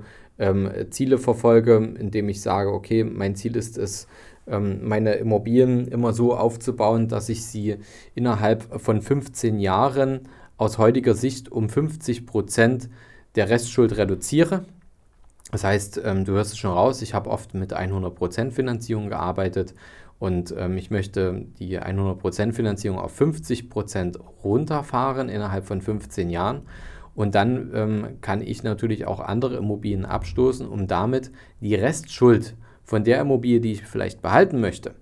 Ziele 0.91 1.17
verfolge, 1.17 1.76
indem 1.99 2.29
ich 2.29 2.43
sage, 2.43 2.71
okay, 2.71 3.05
mein 3.05 3.37
Ziel 3.37 3.57
ist 3.57 3.79
es, 3.79 4.07
meine 4.49 5.15
Immobilien 5.15 5.88
immer 5.88 6.12
so 6.12 6.37
aufzubauen, 6.37 7.09
dass 7.09 7.29
ich 7.29 7.45
sie 7.45 7.79
innerhalb 8.15 8.81
von 8.81 9.03
15 9.03 9.59
Jahren 9.59 10.29
aus 10.57 10.79
heutiger 10.79 11.15
Sicht 11.15 11.50
um 11.50 11.69
50 11.69 12.26
Prozent 12.26 12.88
der 13.35 13.50
Restschuld 13.50 13.97
reduziere. 13.97 14.65
Das 15.53 15.65
heißt, 15.65 16.00
ähm, 16.05 16.25
du 16.25 16.33
hörst 16.33 16.53
es 16.53 16.59
schon 16.59 16.73
raus, 16.73 17.03
ich 17.03 17.15
habe 17.15 17.31
oft 17.31 17.55
mit 17.55 17.76
100% 17.76 18.50
Finanzierung 18.50 19.09
gearbeitet 19.09 19.75
und 20.19 20.55
ähm, 20.57 20.76
ich 20.76 20.91
möchte 20.91 21.47
die 21.59 21.79
100% 21.79 22.53
Finanzierung 22.53 22.99
auf 22.99 23.21
50% 23.21 24.19
runterfahren 24.43 25.29
innerhalb 25.29 25.65
von 25.65 25.81
15 25.81 26.31
Jahren. 26.31 26.62
Und 27.15 27.35
dann 27.35 27.71
ähm, 27.75 28.07
kann 28.21 28.43
ich 28.43 28.62
natürlich 28.62 29.07
auch 29.07 29.21
andere 29.21 29.57
Immobilien 29.57 30.05
abstoßen, 30.05 30.67
um 30.69 30.87
damit 30.87 31.31
die 31.61 31.75
Restschuld 31.75 32.57
von 32.87 33.05
der 33.05 33.21
Immobilie, 33.21 33.61
die 33.61 33.73
ich 33.73 33.83
vielleicht 33.83 34.23
behalten 34.23 34.61
möchte, 34.61 34.95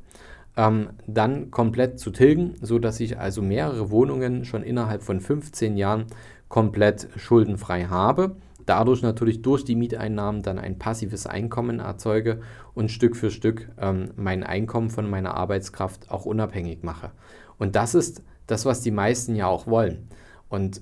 ähm, 0.56 0.90
dann 1.06 1.50
komplett 1.50 2.00
zu 2.00 2.10
tilgen, 2.10 2.54
sodass 2.60 2.98
ich 3.00 3.18
also 3.18 3.42
mehrere 3.42 3.90
Wohnungen 3.90 4.44
schon 4.44 4.62
innerhalb 4.62 5.02
von 5.02 5.20
15 5.20 5.76
Jahren 5.76 6.06
komplett 6.48 7.08
schuldenfrei 7.16 7.84
habe. 7.84 8.36
Dadurch 8.66 9.02
natürlich 9.02 9.42
durch 9.42 9.64
die 9.64 9.74
Mieteinnahmen 9.74 10.42
dann 10.42 10.58
ein 10.58 10.78
passives 10.78 11.26
Einkommen 11.26 11.80
erzeuge 11.80 12.40
und 12.72 12.90
Stück 12.90 13.14
für 13.16 13.30
Stück 13.30 13.68
ähm, 13.78 14.10
mein 14.16 14.42
Einkommen 14.42 14.88
von 14.88 15.08
meiner 15.08 15.34
Arbeitskraft 15.34 16.10
auch 16.10 16.24
unabhängig 16.24 16.82
mache. 16.82 17.10
Und 17.58 17.76
das 17.76 17.94
ist 17.94 18.22
das, 18.46 18.64
was 18.64 18.80
die 18.80 18.90
meisten 18.90 19.36
ja 19.36 19.46
auch 19.46 19.66
wollen. 19.66 20.08
Und 20.48 20.80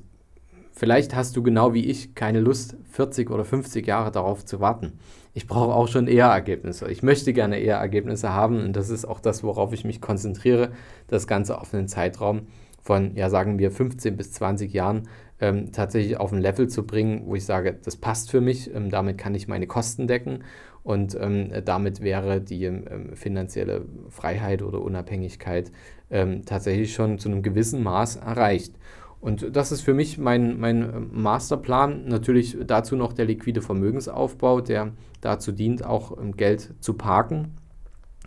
vielleicht 0.82 1.14
hast 1.14 1.36
du 1.36 1.42
genau 1.42 1.74
wie 1.74 1.86
ich 1.86 2.16
keine 2.16 2.40
Lust, 2.40 2.76
40 2.90 3.30
oder 3.30 3.44
50 3.44 3.86
Jahre 3.86 4.10
darauf 4.10 4.44
zu 4.44 4.60
warten 4.60 4.98
ich 5.34 5.46
brauche 5.46 5.72
auch 5.72 5.88
schon 5.88 6.08
eher 6.08 6.26
Ergebnisse. 6.26 6.90
Ich 6.90 7.02
möchte 7.02 7.32
gerne 7.32 7.58
eher 7.58 7.76
Ergebnisse 7.76 8.32
haben 8.32 8.62
und 8.62 8.76
das 8.76 8.90
ist 8.90 9.04
auch 9.04 9.20
das, 9.20 9.42
worauf 9.42 9.72
ich 9.72 9.84
mich 9.84 10.00
konzentriere, 10.00 10.72
das 11.08 11.26
Ganze 11.26 11.60
auf 11.60 11.72
einen 11.72 11.88
Zeitraum 11.88 12.46
von, 12.82 13.14
ja, 13.16 13.30
sagen 13.30 13.58
wir 13.58 13.70
15 13.70 14.16
bis 14.16 14.32
20 14.32 14.72
Jahren 14.72 15.08
ähm, 15.40 15.72
tatsächlich 15.72 16.18
auf 16.18 16.32
ein 16.32 16.40
Level 16.40 16.68
zu 16.68 16.86
bringen, 16.86 17.22
wo 17.26 17.34
ich 17.34 17.44
sage, 17.44 17.78
das 17.82 17.96
passt 17.96 18.30
für 18.30 18.40
mich, 18.40 18.74
ähm, 18.74 18.90
damit 18.90 19.18
kann 19.18 19.34
ich 19.34 19.48
meine 19.48 19.66
Kosten 19.66 20.06
decken 20.06 20.44
und 20.82 21.16
ähm, 21.18 21.50
damit 21.64 22.00
wäre 22.00 22.40
die 22.40 22.64
ähm, 22.64 23.14
finanzielle 23.14 23.86
Freiheit 24.08 24.62
oder 24.62 24.82
Unabhängigkeit 24.82 25.72
ähm, 26.10 26.44
tatsächlich 26.44 26.92
schon 26.92 27.18
zu 27.18 27.30
einem 27.30 27.42
gewissen 27.42 27.82
Maß 27.82 28.16
erreicht. 28.16 28.74
Und 29.23 29.57
das 29.57 29.71
ist 29.71 29.83
für 29.83 29.95
mich 29.95 30.19
mein, 30.19 30.59
mein 30.59 30.83
äh, 30.83 30.99
Masterplan. 30.99 32.07
Natürlich 32.07 32.59
dazu 32.67 32.97
noch 32.97 33.12
der 33.12 33.25
liquide 33.25 33.62
Vermögensaufbau, 33.62 34.61
der 34.61 34.93
dazu 35.21 35.52
dient, 35.52 35.87
auch 35.87 36.19
ähm, 36.19 36.37
Geld 36.37 36.75
zu 36.81 36.95
parken 36.95 37.55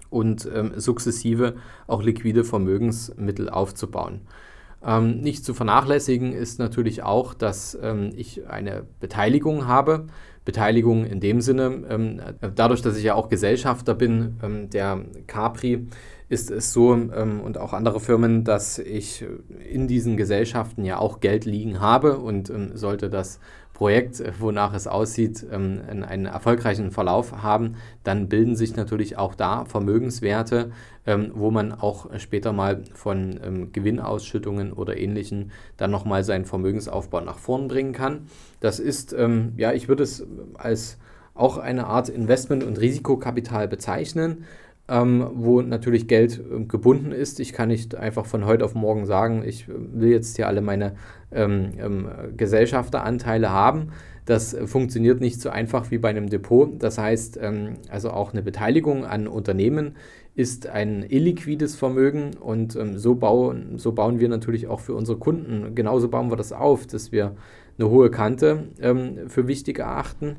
und 0.10 0.50
ähm, 0.56 0.72
sukzessive 0.78 1.56
auch 1.86 2.02
liquide 2.02 2.46
Vermögensmittel 2.46 3.50
aufzubauen. 3.50 4.22
Ähm, 4.86 5.20
nicht 5.20 5.44
zu 5.44 5.54
vernachlässigen 5.54 6.32
ist 6.32 6.60
natürlich 6.60 7.04
auch, 7.04 7.34
dass 7.34 7.78
ähm, 7.82 8.12
ich 8.16 8.48
eine 8.48 8.86
Beteiligung 9.02 9.68
habe. 9.68 10.08
Beteiligung 10.46 11.06
in 11.06 11.20
dem 11.20 11.42
Sinne, 11.42 11.84
ähm, 11.90 12.22
dadurch, 12.56 12.82
dass 12.82 12.98
ich 12.98 13.04
ja 13.04 13.16
auch 13.16 13.30
Gesellschafter 13.30 13.96
bin, 13.96 14.38
ähm, 14.44 14.70
der 14.70 15.02
Capri 15.28 15.88
ist 16.30 16.50
es 16.50 16.72
so 16.72 16.94
ähm, 16.94 17.42
und 17.42 17.58
auch 17.58 17.74
andere 17.74 18.00
Firmen, 18.00 18.44
dass 18.44 18.80
ich 18.80 19.25
in 19.72 19.88
diesen 19.88 20.18
Gesellschaften 20.18 20.86
ja 20.86 20.98
auch 21.00 21.20
Geld 21.20 21.46
liegen 21.46 21.82
habe 21.82 22.18
und 22.18 22.52
sollte 22.74 23.10
das 23.10 23.40
Projekt, 23.75 24.24
wonach 24.39 24.74
es 24.74 24.88
aussieht, 24.88 25.46
ähm, 25.51 25.82
einen 25.88 26.25
erfolgreichen 26.25 26.91
Verlauf 26.91 27.44
haben, 27.44 27.75
dann 28.05 28.29
bilden 28.29 28.55
sich 28.55 28.75
natürlich 28.77 29.17
auch 29.17 29.36
da 29.36 29.65
Vermögenswerte, 29.65 30.72
ähm, 31.05 31.32
wo 31.36 31.51
man 31.51 31.74
auch 31.74 32.10
später 32.17 32.53
mal 32.53 32.84
von 32.94 33.38
ähm, 33.44 33.74
Gewinnausschüttungen 33.74 34.72
oder 34.72 34.98
ähnlichen 34.98 35.51
dann 35.75 35.91
nochmal 35.91 36.24
seinen 36.24 36.46
Vermögensaufbau 36.46 37.20
nach 37.20 37.38
vorn 37.38 37.67
bringen 37.67 37.91
kann. 37.91 38.27
Das 38.62 38.79
ist, 38.79 39.15
ja, 39.58 39.74
ich 39.74 39.88
würde 39.88 40.01
es 40.01 40.25
als 40.55 40.98
auch 41.36 41.58
eine 41.58 41.86
Art 41.86 42.10
Investment- 42.10 42.63
und 42.63 42.79
Risikokapital 42.79 43.67
bezeichnen 43.67 44.46
ähm, 44.88 45.27
wo 45.34 45.62
natürlich 45.62 46.08
Geld 46.08 46.39
äh, 46.39 46.63
gebunden 46.65 47.12
ist. 47.12 47.39
Ich 47.39 47.54
kann 47.54 47.70
nicht 47.70 47.96
einfach 47.96 48.25
von 48.25 48.46
heute 48.46 48.65
auf 48.65 48.75
morgen 48.75 49.06
sagen, 49.06 49.44
ich 49.46 49.68
will 49.68 50.10
jetzt 50.10 50.36
hier 50.36 50.48
alle 50.48 50.62
meine 50.62 50.96
ähm, 51.32 51.72
ähm, 51.77 52.08
Gesellschafteranteile 52.38 53.50
haben. 53.50 53.89
Das 54.25 54.58
funktioniert 54.65 55.22
nicht 55.22 55.39
so 55.39 55.50
einfach 55.50 55.92
wie 55.92 56.00
bei 56.00 56.10
einem 56.10 56.30
Depot. 56.30 56.72
Das 56.82 56.98
heißt, 56.98 57.39
ähm, 57.42 57.74
also 57.89 58.12
auch 58.12 58.34
eine 58.34 58.42
Beteiligung 58.42 59.06
an 59.06 59.27
Unternehmen 59.27 59.96
ist 60.36 60.68
ein 60.68 61.04
illiquides 61.08 61.75
Vermögen 61.75 62.32
und 62.39 62.75
ähm, 62.75 62.98
so, 62.98 63.15
bauen, 63.15 63.77
so 63.77 63.94
bauen 63.94 64.20
wir 64.20 64.27
natürlich 64.30 64.68
auch 64.68 64.82
für 64.82 64.94
unsere 64.94 65.18
Kunden, 65.18 65.74
genauso 65.75 66.10
bauen 66.10 66.30
wir 66.30 66.36
das 66.36 66.51
auf, 66.51 66.86
dass 66.86 67.12
wir 67.12 67.36
eine 67.77 67.89
hohe 67.89 68.12
Kante 68.12 68.65
ähm, 68.82 69.30
für 69.30 69.48
wichtig 69.48 69.80
erachten 69.80 70.38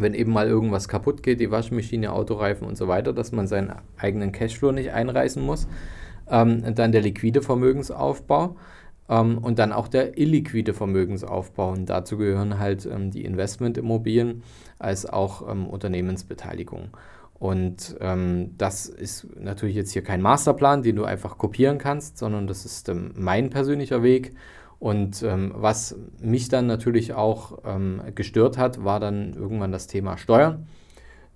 wenn 0.00 0.14
eben 0.14 0.32
mal 0.32 0.46
irgendwas 0.46 0.88
kaputt 0.88 1.22
geht, 1.22 1.40
die 1.40 1.50
Waschmaschine, 1.50 2.12
Autoreifen 2.12 2.66
und 2.66 2.76
so 2.76 2.88
weiter, 2.88 3.12
dass 3.12 3.32
man 3.32 3.46
seinen 3.46 3.72
eigenen 3.96 4.32
Cashflow 4.32 4.72
nicht 4.72 4.92
einreißen 4.92 5.42
muss. 5.42 5.68
Ähm, 6.30 6.74
dann 6.74 6.92
der 6.92 7.00
liquide 7.00 7.42
Vermögensaufbau 7.42 8.56
ähm, 9.08 9.38
und 9.38 9.58
dann 9.58 9.72
auch 9.72 9.88
der 9.88 10.18
illiquide 10.18 10.74
Vermögensaufbau. 10.74 11.72
Und 11.72 11.86
dazu 11.86 12.18
gehören 12.18 12.58
halt 12.58 12.86
ähm, 12.86 13.10
die 13.10 13.24
Investmentimmobilien 13.24 14.42
als 14.78 15.06
auch 15.06 15.50
ähm, 15.50 15.66
Unternehmensbeteiligung. 15.66 16.90
Und 17.38 17.96
ähm, 18.00 18.54
das 18.58 18.86
ist 18.86 19.28
natürlich 19.38 19.76
jetzt 19.76 19.92
hier 19.92 20.02
kein 20.02 20.20
Masterplan, 20.20 20.82
den 20.82 20.96
du 20.96 21.04
einfach 21.04 21.38
kopieren 21.38 21.78
kannst, 21.78 22.18
sondern 22.18 22.46
das 22.46 22.64
ist 22.64 22.88
ähm, 22.88 23.12
mein 23.16 23.50
persönlicher 23.50 24.02
Weg. 24.02 24.34
Und 24.78 25.22
ähm, 25.22 25.52
was 25.56 25.96
mich 26.20 26.48
dann 26.48 26.66
natürlich 26.66 27.12
auch 27.12 27.58
ähm, 27.64 28.00
gestört 28.14 28.58
hat, 28.58 28.84
war 28.84 29.00
dann 29.00 29.34
irgendwann 29.34 29.72
das 29.72 29.88
Thema 29.88 30.16
Steuern. 30.16 30.66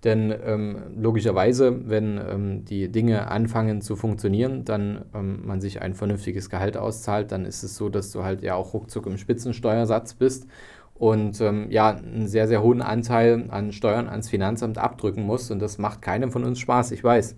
Denn 0.04 0.34
ähm, 0.44 0.78
logischerweise, 0.96 1.88
wenn 1.88 2.18
ähm, 2.18 2.64
die 2.64 2.90
Dinge 2.90 3.30
anfangen 3.30 3.80
zu 3.80 3.94
funktionieren, 3.94 4.64
dann 4.64 5.04
ähm, 5.14 5.46
man 5.46 5.60
sich 5.60 5.80
ein 5.80 5.94
vernünftiges 5.94 6.50
Gehalt 6.50 6.76
auszahlt, 6.76 7.30
dann 7.30 7.44
ist 7.44 7.62
es 7.62 7.76
so, 7.76 7.88
dass 7.88 8.10
du 8.10 8.24
halt 8.24 8.42
ja 8.42 8.54
auch 8.54 8.74
ruckzuck 8.74 9.06
im 9.06 9.16
Spitzensteuersatz 9.16 10.14
bist 10.14 10.48
und 10.94 11.40
ähm, 11.40 11.66
ja, 11.70 11.90
einen 11.90 12.26
sehr, 12.26 12.48
sehr 12.48 12.62
hohen 12.62 12.82
Anteil 12.82 13.46
an 13.48 13.72
Steuern 13.72 14.08
ans 14.08 14.28
Finanzamt 14.28 14.78
abdrücken 14.78 15.24
musst. 15.24 15.50
Und 15.50 15.60
das 15.60 15.78
macht 15.78 16.02
keinem 16.02 16.32
von 16.32 16.44
uns 16.44 16.58
Spaß, 16.58 16.90
ich 16.90 17.02
weiß. 17.02 17.36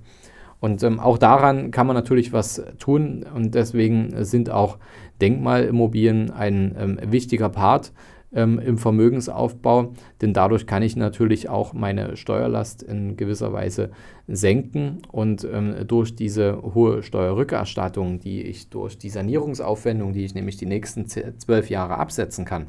Und 0.65 0.83
ähm, 0.83 0.99
auch 0.99 1.19
daran 1.19 1.73
kann 1.73 1.87
man 1.87 1.93
natürlich 1.93 2.33
was 2.33 2.65
tun. 2.79 3.27
Und 3.35 3.55
deswegen 3.55 4.25
sind 4.25 4.49
auch 4.49 4.79
Denkmalimmobilien 5.21 6.31
ein 6.31 6.75
ähm, 6.79 6.99
wichtiger 7.05 7.51
Part 7.51 7.93
ähm, 8.33 8.59
im 8.59 8.79
Vermögensaufbau, 8.79 9.93
denn 10.23 10.33
dadurch 10.33 10.67
kann 10.67 10.83
ich 10.83 10.97
natürlich 10.97 11.51
auch 11.51 11.75
meine 11.75 12.17
Steuerlast 12.17 12.83
in 12.83 13.19
gewisser 13.19 13.53
Weise 13.53 13.91
senken. 14.27 15.03
Und 15.13 15.47
ähm, 15.53 15.75
durch 15.87 16.17
diese 16.17 16.63
hohe 16.63 17.03
Steuerrückerstattung, 17.03 18.21
die 18.21 18.41
ich 18.41 18.71
durch 18.71 18.97
die 18.97 19.11
Sanierungsaufwendung, 19.11 20.15
die 20.15 20.25
ich 20.25 20.35
nämlich 20.35 20.57
die 20.57 20.65
nächsten 20.65 21.07
zwölf 21.07 21.69
Jahre 21.69 21.99
absetzen 21.99 22.47
kann, 22.47 22.69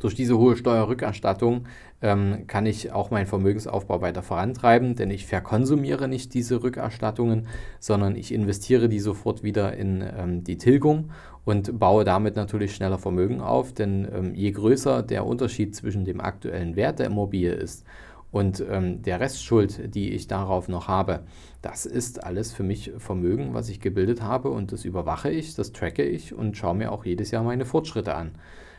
durch 0.00 0.14
diese 0.14 0.38
hohe 0.38 0.56
Steuerrückerstattung 0.56 1.66
ähm, 2.02 2.46
kann 2.46 2.66
ich 2.66 2.92
auch 2.92 3.10
meinen 3.10 3.26
Vermögensaufbau 3.26 4.00
weiter 4.00 4.22
vorantreiben, 4.22 4.94
denn 4.94 5.10
ich 5.10 5.26
verkonsumiere 5.26 6.08
nicht 6.08 6.34
diese 6.34 6.62
Rückerstattungen, 6.62 7.46
sondern 7.80 8.16
ich 8.16 8.32
investiere 8.32 8.88
die 8.88 9.00
sofort 9.00 9.42
wieder 9.42 9.76
in 9.76 10.04
ähm, 10.16 10.44
die 10.44 10.58
Tilgung 10.58 11.10
und 11.44 11.78
baue 11.78 12.04
damit 12.04 12.36
natürlich 12.36 12.74
schneller 12.74 12.98
Vermögen 12.98 13.40
auf, 13.40 13.72
denn 13.72 14.06
ähm, 14.12 14.34
je 14.34 14.50
größer 14.50 15.02
der 15.02 15.26
Unterschied 15.26 15.74
zwischen 15.74 16.04
dem 16.04 16.20
aktuellen 16.20 16.76
Wert 16.76 16.98
der 16.98 17.06
Immobilie 17.06 17.52
ist 17.52 17.84
und 18.30 18.62
ähm, 18.68 19.02
der 19.02 19.20
Restschuld, 19.20 19.94
die 19.94 20.12
ich 20.12 20.26
darauf 20.26 20.68
noch 20.68 20.88
habe, 20.88 21.20
das 21.62 21.86
ist 21.86 22.22
alles 22.22 22.52
für 22.52 22.62
mich 22.62 22.92
Vermögen, 22.98 23.54
was 23.54 23.68
ich 23.68 23.80
gebildet 23.80 24.22
habe 24.22 24.50
und 24.50 24.72
das 24.72 24.84
überwache 24.84 25.30
ich, 25.30 25.54
das 25.54 25.72
tracke 25.72 26.04
ich 26.04 26.34
und 26.34 26.56
schaue 26.56 26.74
mir 26.74 26.92
auch 26.92 27.04
jedes 27.04 27.30
Jahr 27.30 27.42
meine 27.42 27.64
Fortschritte 27.64 28.14
an. 28.14 28.32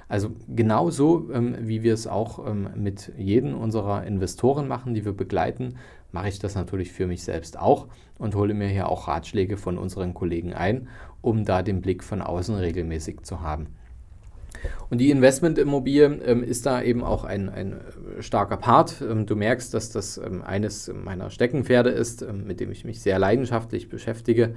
Also 0.10 0.32
genauso, 0.48 1.30
ähm, 1.34 1.56
wie 1.62 1.84
wir 1.84 1.94
es 1.94 2.08
auch 2.08 2.46
ähm, 2.48 2.70
mit 2.76 3.12
jedem 3.18 3.56
unserer 3.56 4.06
Investoren 4.06 4.68
machen, 4.68 4.94
die 4.94 5.04
wir 5.04 5.14
begleiten, 5.14 5.76
mache 6.12 6.30
ich 6.30 6.40
das 6.40 6.56
natürlich 6.56 6.92
für 6.92 7.08
mich 7.08 7.24
selbst 7.24 7.60
auch 7.60 7.88
und 8.18 8.36
hole 8.36 8.54
mir 8.54 8.68
hier 8.68 8.88
auch 8.88 9.08
Ratschläge 9.08 9.58
von 9.58 9.78
unseren 9.78 10.14
Kollegen 10.14 10.54
ein, 10.54 10.88
um 11.22 11.44
da 11.44 11.62
den 11.62 11.82
Blick 11.82 12.04
von 12.04 12.22
außen 12.22 12.56
regelmäßig 12.56 13.24
zu 13.24 13.42
haben. 13.42 13.68
Und 14.90 15.00
die 15.00 15.12
Investmentimmobilie 15.12 16.06
ähm, 16.26 16.44
ist 16.44 16.66
da 16.66 16.82
eben 16.82 17.04
auch 17.04 17.26
ein, 17.26 17.50
ein 17.50 17.74
äh, 17.74 18.22
starker 18.22 18.58
Part. 18.58 19.02
Ähm, 19.02 19.26
du 19.26 19.36
merkst, 19.36 19.74
dass 19.74 19.92
das 19.92 20.18
ähm, 20.18 20.42
eines 20.42 20.92
meiner 20.92 21.30
Steckenpferde 21.30 21.90
ist, 21.90 22.22
ähm, 22.22 22.48
mit 22.48 22.60
dem 22.60 22.72
ich 22.72 22.86
mich 22.86 23.02
sehr 23.02 23.20
leidenschaftlich 23.20 23.90
beschäftige 23.90 24.56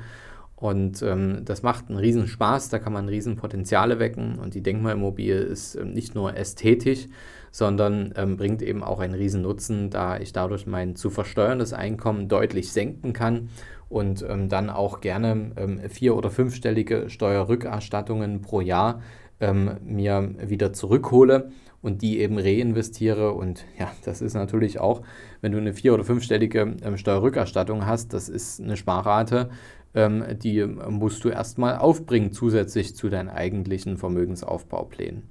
und 0.61 1.01
ähm, 1.03 1.41
das 1.47 1.63
macht 1.63 1.89
einen 1.89 1.99
riesen 1.99 2.27
Spaß, 2.27 2.69
da 2.69 2.79
kann 2.79 2.93
man 2.93 3.09
riesen 3.09 3.37
Potenziale 3.37 3.99
wecken 3.99 4.39
und 4.39 4.55
die 4.55 4.63
Denkmalimmobilie 4.63 5.39
ist 5.39 5.75
ähm, 5.75 5.95
nicht 5.95 6.15
nur 6.15 6.37
ästhetisch, 6.37 7.07
sondern 7.51 8.13
ähm, 8.15 8.37
bringt 8.37 8.61
eben 8.61 8.85
auch 8.85 9.01
einen 9.01 9.15
riesen 9.15 9.41
Nutzen, 9.41 9.89
da 9.89 10.19
ich 10.19 10.35
dadurch 10.35 10.67
mein 10.67 10.97
zu 10.97 11.09
versteuerndes 11.09 11.73
Einkommen 11.73 12.29
deutlich 12.29 12.73
senken 12.73 13.15
kann 13.15 13.49
und 13.89 14.23
ähm, 14.29 14.51
dann 14.51 14.69
auch 14.69 15.01
gerne 15.01 15.53
ähm, 15.57 15.81
vier- 15.89 16.15
oder 16.15 16.31
fünfstellige 16.31 17.09
Steuerrückerstattungen 17.09 18.43
pro 18.43 18.61
Jahr 18.61 19.01
ähm, 19.41 19.79
mir 19.83 20.35
wieder 20.47 20.75
zurückhole 20.75 21.51
und 21.83 22.03
die 22.03 22.21
eben 22.21 22.39
reinvestiere. 22.39 23.33
Und 23.33 23.65
ja, 23.79 23.91
das 24.05 24.21
ist 24.21 24.35
natürlich 24.35 24.79
auch, 24.79 25.03
wenn 25.41 25.53
du 25.53 25.59
eine 25.59 25.73
vier- 25.73 25.95
oder 25.95 26.05
fünfstellige 26.05 26.77
ähm, 26.83 26.97
Steuerrückerstattung 26.97 27.87
hast, 27.87 28.13
das 28.13 28.29
ist 28.29 28.61
eine 28.61 28.77
Sparrate, 28.77 29.51
ähm, 29.95 30.25
die 30.43 30.65
musst 30.65 31.25
du 31.25 31.29
erstmal 31.29 31.79
aufbringen, 31.79 32.33
zusätzlich 32.33 32.95
zu 32.95 33.09
deinen 33.09 33.29
eigentlichen 33.29 33.97
Vermögensaufbauplänen. 33.97 35.23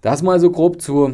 Das 0.00 0.22
mal 0.22 0.38
so 0.38 0.50
grob 0.50 0.80
zu 0.80 1.12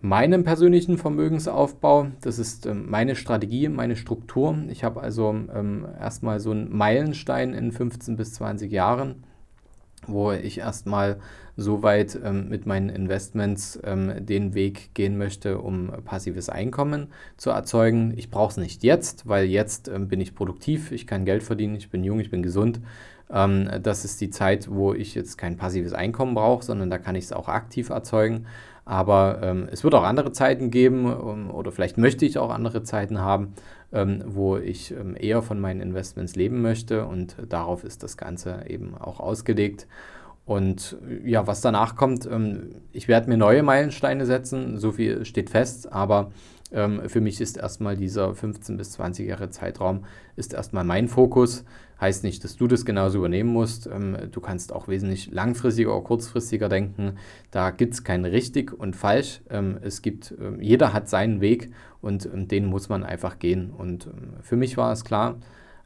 meinem 0.00 0.44
persönlichen 0.44 0.98
Vermögensaufbau. 0.98 2.08
Das 2.20 2.38
ist 2.38 2.66
ähm, 2.66 2.90
meine 2.90 3.14
Strategie, 3.14 3.68
meine 3.68 3.96
Struktur. 3.96 4.58
Ich 4.68 4.84
habe 4.84 5.00
also 5.00 5.30
ähm, 5.30 5.86
erstmal 5.98 6.40
so 6.40 6.50
einen 6.50 6.76
Meilenstein 6.76 7.54
in 7.54 7.72
15 7.72 8.16
bis 8.16 8.34
20 8.34 8.70
Jahren, 8.70 9.24
wo 10.06 10.32
ich 10.32 10.58
erstmal 10.58 11.18
so 11.56 11.82
weit 11.82 12.18
ähm, 12.24 12.48
mit 12.48 12.66
meinen 12.66 12.88
Investments 12.88 13.78
ähm, 13.84 14.24
den 14.24 14.54
Weg 14.54 14.94
gehen 14.94 15.18
möchte, 15.18 15.58
um 15.58 15.92
passives 16.04 16.48
Einkommen 16.48 17.08
zu 17.36 17.50
erzeugen. 17.50 18.14
Ich 18.16 18.30
brauche 18.30 18.52
es 18.52 18.56
nicht 18.56 18.82
jetzt, 18.82 19.28
weil 19.28 19.44
jetzt 19.44 19.88
ähm, 19.88 20.08
bin 20.08 20.20
ich 20.20 20.34
produktiv, 20.34 20.92
ich 20.92 21.06
kann 21.06 21.24
Geld 21.24 21.42
verdienen, 21.42 21.76
ich 21.76 21.90
bin 21.90 22.04
jung, 22.04 22.20
ich 22.20 22.30
bin 22.30 22.42
gesund. 22.42 22.80
Ähm, 23.30 23.68
das 23.82 24.04
ist 24.04 24.20
die 24.20 24.30
Zeit, 24.30 24.70
wo 24.70 24.94
ich 24.94 25.14
jetzt 25.14 25.36
kein 25.36 25.56
passives 25.56 25.92
Einkommen 25.92 26.34
brauche, 26.34 26.64
sondern 26.64 26.90
da 26.90 26.98
kann 26.98 27.16
ich 27.16 27.24
es 27.24 27.32
auch 27.32 27.48
aktiv 27.48 27.90
erzeugen. 27.90 28.46
Aber 28.84 29.40
ähm, 29.42 29.68
es 29.70 29.84
wird 29.84 29.94
auch 29.94 30.02
andere 30.02 30.32
Zeiten 30.32 30.70
geben 30.70 31.12
um, 31.12 31.50
oder 31.50 31.70
vielleicht 31.70 31.98
möchte 31.98 32.26
ich 32.26 32.38
auch 32.38 32.50
andere 32.50 32.82
Zeiten 32.82 33.20
haben, 33.20 33.54
ähm, 33.92 34.22
wo 34.26 34.56
ich 34.56 34.90
ähm, 34.92 35.16
eher 35.18 35.42
von 35.42 35.60
meinen 35.60 35.80
Investments 35.80 36.36
leben 36.36 36.62
möchte 36.62 37.06
und 37.06 37.36
darauf 37.48 37.84
ist 37.84 38.02
das 38.02 38.16
Ganze 38.16 38.64
eben 38.68 38.94
auch 38.96 39.20
ausgelegt. 39.20 39.86
Und 40.44 40.96
ja, 41.24 41.46
was 41.46 41.60
danach 41.60 41.94
kommt, 41.94 42.26
ähm, 42.26 42.70
ich 42.92 43.06
werde 43.06 43.28
mir 43.28 43.36
neue 43.36 43.62
Meilensteine 43.62 44.26
setzen, 44.26 44.78
so 44.78 44.92
viel 44.92 45.24
steht 45.24 45.50
fest, 45.50 45.92
aber 45.92 46.32
ähm, 46.72 47.08
für 47.08 47.20
mich 47.20 47.40
ist 47.40 47.56
erstmal 47.56 47.96
dieser 47.96 48.34
15 48.34 48.76
bis 48.76 48.92
20 48.92 49.28
Jahre 49.28 49.50
Zeitraum 49.50 50.04
ist 50.36 50.54
erstmal 50.54 50.84
mein 50.84 51.08
Fokus. 51.08 51.64
Heißt 52.00 52.24
nicht, 52.24 52.42
dass 52.42 52.56
du 52.56 52.66
das 52.66 52.84
genauso 52.84 53.18
übernehmen 53.18 53.52
musst. 53.52 53.86
Ähm, 53.86 54.16
du 54.30 54.40
kannst 54.40 54.72
auch 54.72 54.88
wesentlich 54.88 55.30
langfristiger 55.30 55.94
oder 55.94 56.04
kurzfristiger 56.04 56.68
denken. 56.68 57.16
Da 57.50 57.70
gibt 57.70 57.94
es 57.94 58.04
kein 58.04 58.24
richtig 58.24 58.72
und 58.72 58.96
falsch. 58.96 59.42
Ähm, 59.50 59.78
es 59.82 60.02
gibt, 60.02 60.34
ähm, 60.40 60.60
jeder 60.60 60.92
hat 60.92 61.08
seinen 61.08 61.40
Weg 61.40 61.70
und 62.00 62.28
den 62.32 62.66
muss 62.66 62.88
man 62.88 63.04
einfach 63.04 63.38
gehen. 63.38 63.70
Und 63.70 64.08
für 64.40 64.56
mich 64.56 64.76
war 64.76 64.90
es 64.90 65.04
klar, 65.04 65.36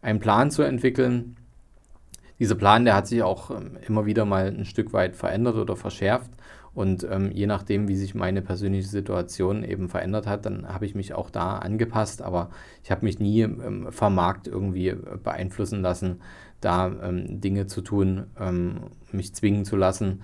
einen 0.01 0.19
Plan 0.19 0.51
zu 0.51 0.63
entwickeln. 0.63 1.37
Dieser 2.39 2.55
Plan, 2.55 2.87
der 2.87 2.95
hat 2.95 3.07
sich 3.07 3.23
auch 3.23 3.51
immer 3.87 4.07
wieder 4.07 4.25
mal 4.25 4.47
ein 4.47 4.65
Stück 4.65 4.95
weit 4.95 5.15
verändert 5.15 5.57
oder 5.57 5.77
verschärft. 5.77 6.31
Und 6.77 7.07
ähm, 7.11 7.31
je 7.33 7.47
nachdem, 7.47 7.89
wie 7.89 7.97
sich 7.97 8.15
meine 8.15 8.43
persönliche 8.43 8.87
Situation 8.87 9.65
eben 9.65 9.89
verändert 9.89 10.27
hat, 10.27 10.45
dann 10.45 10.69
habe 10.69 10.85
ich 10.85 10.95
mich 10.95 11.15
auch 11.15 11.31
da 11.31 11.57
angepasst. 11.57 12.21
Aber 12.21 12.51
ich 12.85 12.91
habe 12.91 13.07
mich 13.07 13.19
nie 13.19 13.41
ähm, 13.41 13.87
vom 13.91 14.15
Markt 14.15 14.47
irgendwie 14.47 14.95
beeinflussen 15.25 15.81
lassen, 15.81 16.21
da 16.61 16.89
ähm, 17.03 17.41
Dinge 17.41 17.67
zu 17.67 17.81
tun, 17.81 18.27
ähm, 18.39 18.81
mich 19.11 19.35
zwingen 19.35 19.65
zu 19.65 19.75
lassen, 19.75 20.21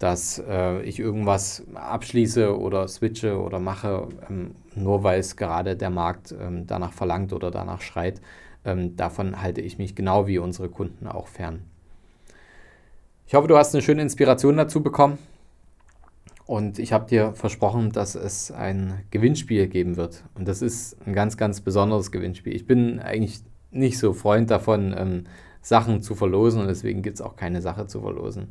dass 0.00 0.42
äh, 0.44 0.82
ich 0.82 0.98
irgendwas 0.98 1.62
abschließe 1.72 2.58
oder 2.58 2.88
switche 2.88 3.40
oder 3.40 3.60
mache, 3.60 4.08
ähm, 4.28 4.56
nur 4.74 5.04
weil 5.04 5.20
es 5.20 5.36
gerade 5.36 5.76
der 5.76 5.90
Markt 5.90 6.34
ähm, 6.36 6.66
danach 6.66 6.92
verlangt 6.92 7.32
oder 7.32 7.52
danach 7.52 7.80
schreit. 7.80 8.20
davon 8.64 9.42
halte 9.42 9.60
ich 9.60 9.78
mich 9.78 9.96
genau 9.96 10.28
wie 10.28 10.38
unsere 10.38 10.68
Kunden 10.68 11.08
auch 11.08 11.26
fern. 11.26 11.62
Ich 13.26 13.34
hoffe, 13.34 13.48
du 13.48 13.56
hast 13.56 13.74
eine 13.74 13.82
schöne 13.82 14.02
Inspiration 14.02 14.56
dazu 14.56 14.82
bekommen. 14.82 15.18
Und 16.46 16.78
ich 16.78 16.92
habe 16.92 17.06
dir 17.06 17.32
versprochen, 17.34 17.92
dass 17.92 18.14
es 18.14 18.50
ein 18.50 19.02
Gewinnspiel 19.10 19.68
geben 19.68 19.96
wird. 19.96 20.24
Und 20.34 20.48
das 20.48 20.60
ist 20.60 20.96
ein 21.06 21.12
ganz, 21.12 21.36
ganz 21.36 21.60
besonderes 21.60 22.10
Gewinnspiel. 22.10 22.54
Ich 22.54 22.66
bin 22.66 22.98
eigentlich 22.98 23.40
nicht 23.70 23.98
so 23.98 24.12
Freund 24.12 24.50
davon, 24.50 24.94
ähm, 24.96 25.24
Sachen 25.62 26.02
zu 26.02 26.14
verlosen 26.14 26.60
und 26.60 26.66
deswegen 26.66 27.02
gibt 27.02 27.16
es 27.18 27.22
auch 27.22 27.36
keine 27.36 27.62
Sache 27.62 27.86
zu 27.86 28.00
verlosen. 28.00 28.48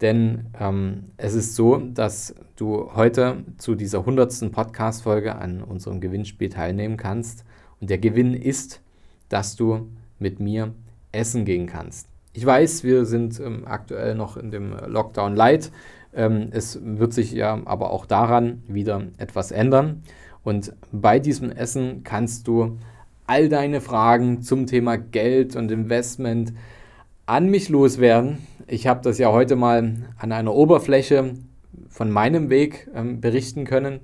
Denn 0.00 0.46
ähm, 0.58 1.10
es 1.16 1.34
ist 1.34 1.54
so, 1.54 1.76
dass 1.76 2.34
du 2.56 2.90
heute 2.94 3.44
zu 3.58 3.74
dieser 3.74 4.00
100. 4.00 4.50
Podcast-Folge 4.52 5.36
an 5.36 5.62
unserem 5.62 6.00
Gewinnspiel 6.00 6.48
teilnehmen 6.48 6.96
kannst. 6.96 7.44
Und 7.80 7.90
der 7.90 7.98
Gewinn 7.98 8.34
ist, 8.34 8.80
dass 9.28 9.56
du 9.56 9.88
mit 10.18 10.40
mir 10.40 10.72
essen 11.12 11.44
gehen 11.44 11.66
kannst. 11.66 12.08
Ich 12.32 12.46
weiß, 12.46 12.84
wir 12.84 13.04
sind 13.04 13.40
ähm, 13.40 13.64
aktuell 13.66 14.14
noch 14.14 14.36
in 14.36 14.50
dem 14.50 14.72
Lockdown 14.86 15.34
Light. 15.34 15.72
Ähm, 16.14 16.48
es 16.50 16.80
wird 16.82 17.12
sich 17.12 17.32
ja 17.32 17.60
aber 17.64 17.90
auch 17.90 18.06
daran 18.06 18.62
wieder 18.66 19.02
etwas 19.18 19.50
ändern. 19.50 20.02
Und 20.44 20.72
bei 20.92 21.18
diesem 21.18 21.50
Essen 21.50 22.02
kannst 22.04 22.48
du 22.48 22.78
all 23.26 23.48
deine 23.48 23.80
Fragen 23.80 24.42
zum 24.42 24.66
Thema 24.66 24.96
Geld 24.96 25.54
und 25.54 25.70
Investment 25.70 26.52
an 27.26 27.50
mich 27.50 27.68
loswerden. 27.68 28.38
Ich 28.66 28.86
habe 28.86 29.02
das 29.02 29.18
ja 29.18 29.30
heute 29.30 29.54
mal 29.54 29.96
an 30.16 30.32
einer 30.32 30.54
Oberfläche 30.54 31.34
von 31.90 32.10
meinem 32.10 32.48
Weg 32.48 32.88
ähm, 32.94 33.20
berichten 33.20 33.64
können. 33.64 34.00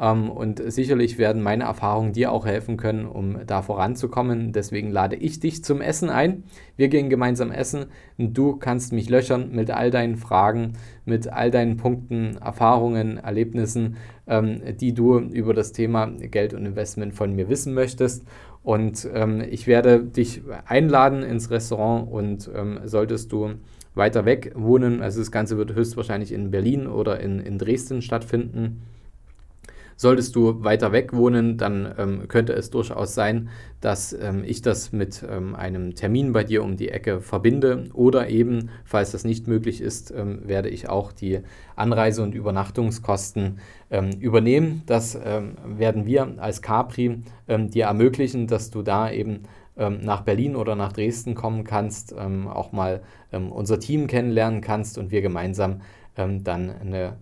Ähm, 0.00 0.30
und 0.30 0.62
sicherlich 0.72 1.18
werden 1.18 1.42
meine 1.42 1.64
Erfahrungen 1.64 2.12
dir 2.12 2.32
auch 2.32 2.46
helfen 2.46 2.76
können, 2.76 3.06
um 3.06 3.38
da 3.46 3.62
voranzukommen. 3.62 4.52
Deswegen 4.52 4.90
lade 4.90 5.16
ich 5.16 5.40
dich 5.40 5.62
zum 5.62 5.80
Essen 5.80 6.08
ein. 6.08 6.44
Wir 6.76 6.88
gehen 6.88 7.10
gemeinsam 7.10 7.52
essen 7.52 7.86
und 8.16 8.36
du 8.36 8.56
kannst 8.56 8.92
mich 8.92 9.10
löchern 9.10 9.50
mit 9.52 9.70
all 9.70 9.90
deinen 9.90 10.16
Fragen, 10.16 10.72
mit 11.04 11.28
all 11.28 11.50
deinen 11.50 11.76
Punkten, 11.76 12.38
Erfahrungen, 12.38 13.18
Erlebnissen, 13.18 13.96
ähm, 14.26 14.62
die 14.80 14.94
du 14.94 15.18
über 15.18 15.52
das 15.52 15.72
Thema 15.72 16.06
Geld 16.06 16.54
und 16.54 16.64
Investment 16.64 17.14
von 17.14 17.34
mir 17.34 17.48
wissen 17.48 17.74
möchtest. 17.74 18.24
Und 18.62 19.08
ähm, 19.14 19.42
ich 19.48 19.66
werde 19.66 20.02
dich 20.02 20.42
einladen 20.66 21.22
ins 21.22 21.50
Restaurant 21.50 22.10
und 22.10 22.50
solltest 22.84 23.32
du 23.32 23.54
weiter 23.94 24.24
weg 24.24 24.52
wohnen, 24.54 25.02
also 25.02 25.18
das 25.18 25.32
Ganze 25.32 25.56
wird 25.56 25.74
höchstwahrscheinlich 25.74 26.32
in 26.32 26.50
Berlin 26.50 26.86
oder 26.86 27.20
in, 27.20 27.40
in 27.40 27.58
Dresden 27.58 28.02
stattfinden, 28.02 28.82
Solltest 30.00 30.34
du 30.34 30.64
weiter 30.64 30.92
weg 30.92 31.12
wohnen, 31.12 31.58
dann 31.58 31.94
ähm, 31.98 32.26
könnte 32.26 32.54
es 32.54 32.70
durchaus 32.70 33.14
sein, 33.14 33.50
dass 33.82 34.14
ähm, 34.14 34.44
ich 34.46 34.62
das 34.62 34.92
mit 34.92 35.22
ähm, 35.30 35.54
einem 35.54 35.94
Termin 35.94 36.32
bei 36.32 36.42
dir 36.42 36.64
um 36.64 36.78
die 36.78 36.88
Ecke 36.88 37.20
verbinde 37.20 37.84
oder 37.92 38.30
eben, 38.30 38.70
falls 38.86 39.10
das 39.10 39.24
nicht 39.24 39.46
möglich 39.46 39.82
ist, 39.82 40.10
ähm, 40.10 40.40
werde 40.46 40.70
ich 40.70 40.88
auch 40.88 41.12
die 41.12 41.40
Anreise- 41.76 42.22
und 42.22 42.34
Übernachtungskosten 42.34 43.58
ähm, 43.90 44.12
übernehmen. 44.20 44.84
Das 44.86 45.18
werden 45.22 46.06
wir 46.06 46.34
als 46.38 46.62
Capri 46.62 47.22
dir 47.46 47.84
ermöglichen, 47.84 48.46
dass 48.46 48.70
du 48.70 48.82
da 48.82 49.10
eben 49.10 49.42
nach 49.76 50.22
Berlin 50.22 50.56
oder 50.56 50.76
nach 50.76 50.92
Dresden 50.92 51.34
kommen 51.34 51.64
kannst, 51.64 52.14
auch 52.14 52.72
mal 52.72 53.02
unser 53.32 53.80
Team 53.80 54.06
kennenlernen 54.06 54.60
kannst 54.60 54.98
und 54.98 55.10
wir 55.10 55.22
gemeinsam 55.22 55.80
dann 56.16 56.70
eine 56.70 57.16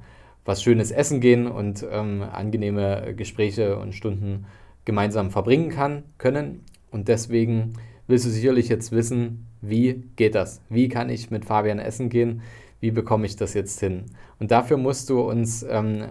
was 0.49 0.63
Schönes 0.63 0.91
essen 0.91 1.21
gehen 1.21 1.47
und 1.47 1.87
ähm, 1.93 2.23
angenehme 2.23 3.13
Gespräche 3.15 3.79
und 3.79 3.95
Stunden 3.95 4.47
gemeinsam 4.87 5.31
verbringen 5.31 5.69
kann, 5.69 6.05
können. 6.17 6.65
Und 6.91 7.09
deswegen 7.09 7.75
willst 8.07 8.25
du 8.25 8.31
sicherlich 8.31 8.71
jetzt 8.71 8.91
wissen, 8.91 9.45
wie 9.61 10.05
geht 10.17 10.35
das? 10.35 10.63
Wie 10.71 10.89
kann 10.89 11.11
ich 11.11 11.31
mit 11.31 11.45
Fabian 11.45 11.79
essen 11.79 12.09
gehen? 12.09 12.41
Wie 12.81 12.91
bekomme 12.91 13.27
ich 13.27 13.37
das 13.37 13.53
jetzt 13.53 13.79
hin? 13.81 14.07
Und 14.41 14.51
dafür 14.51 14.79
musst 14.79 15.11
du 15.11 15.21
uns 15.21 15.67
ähm, 15.69 16.05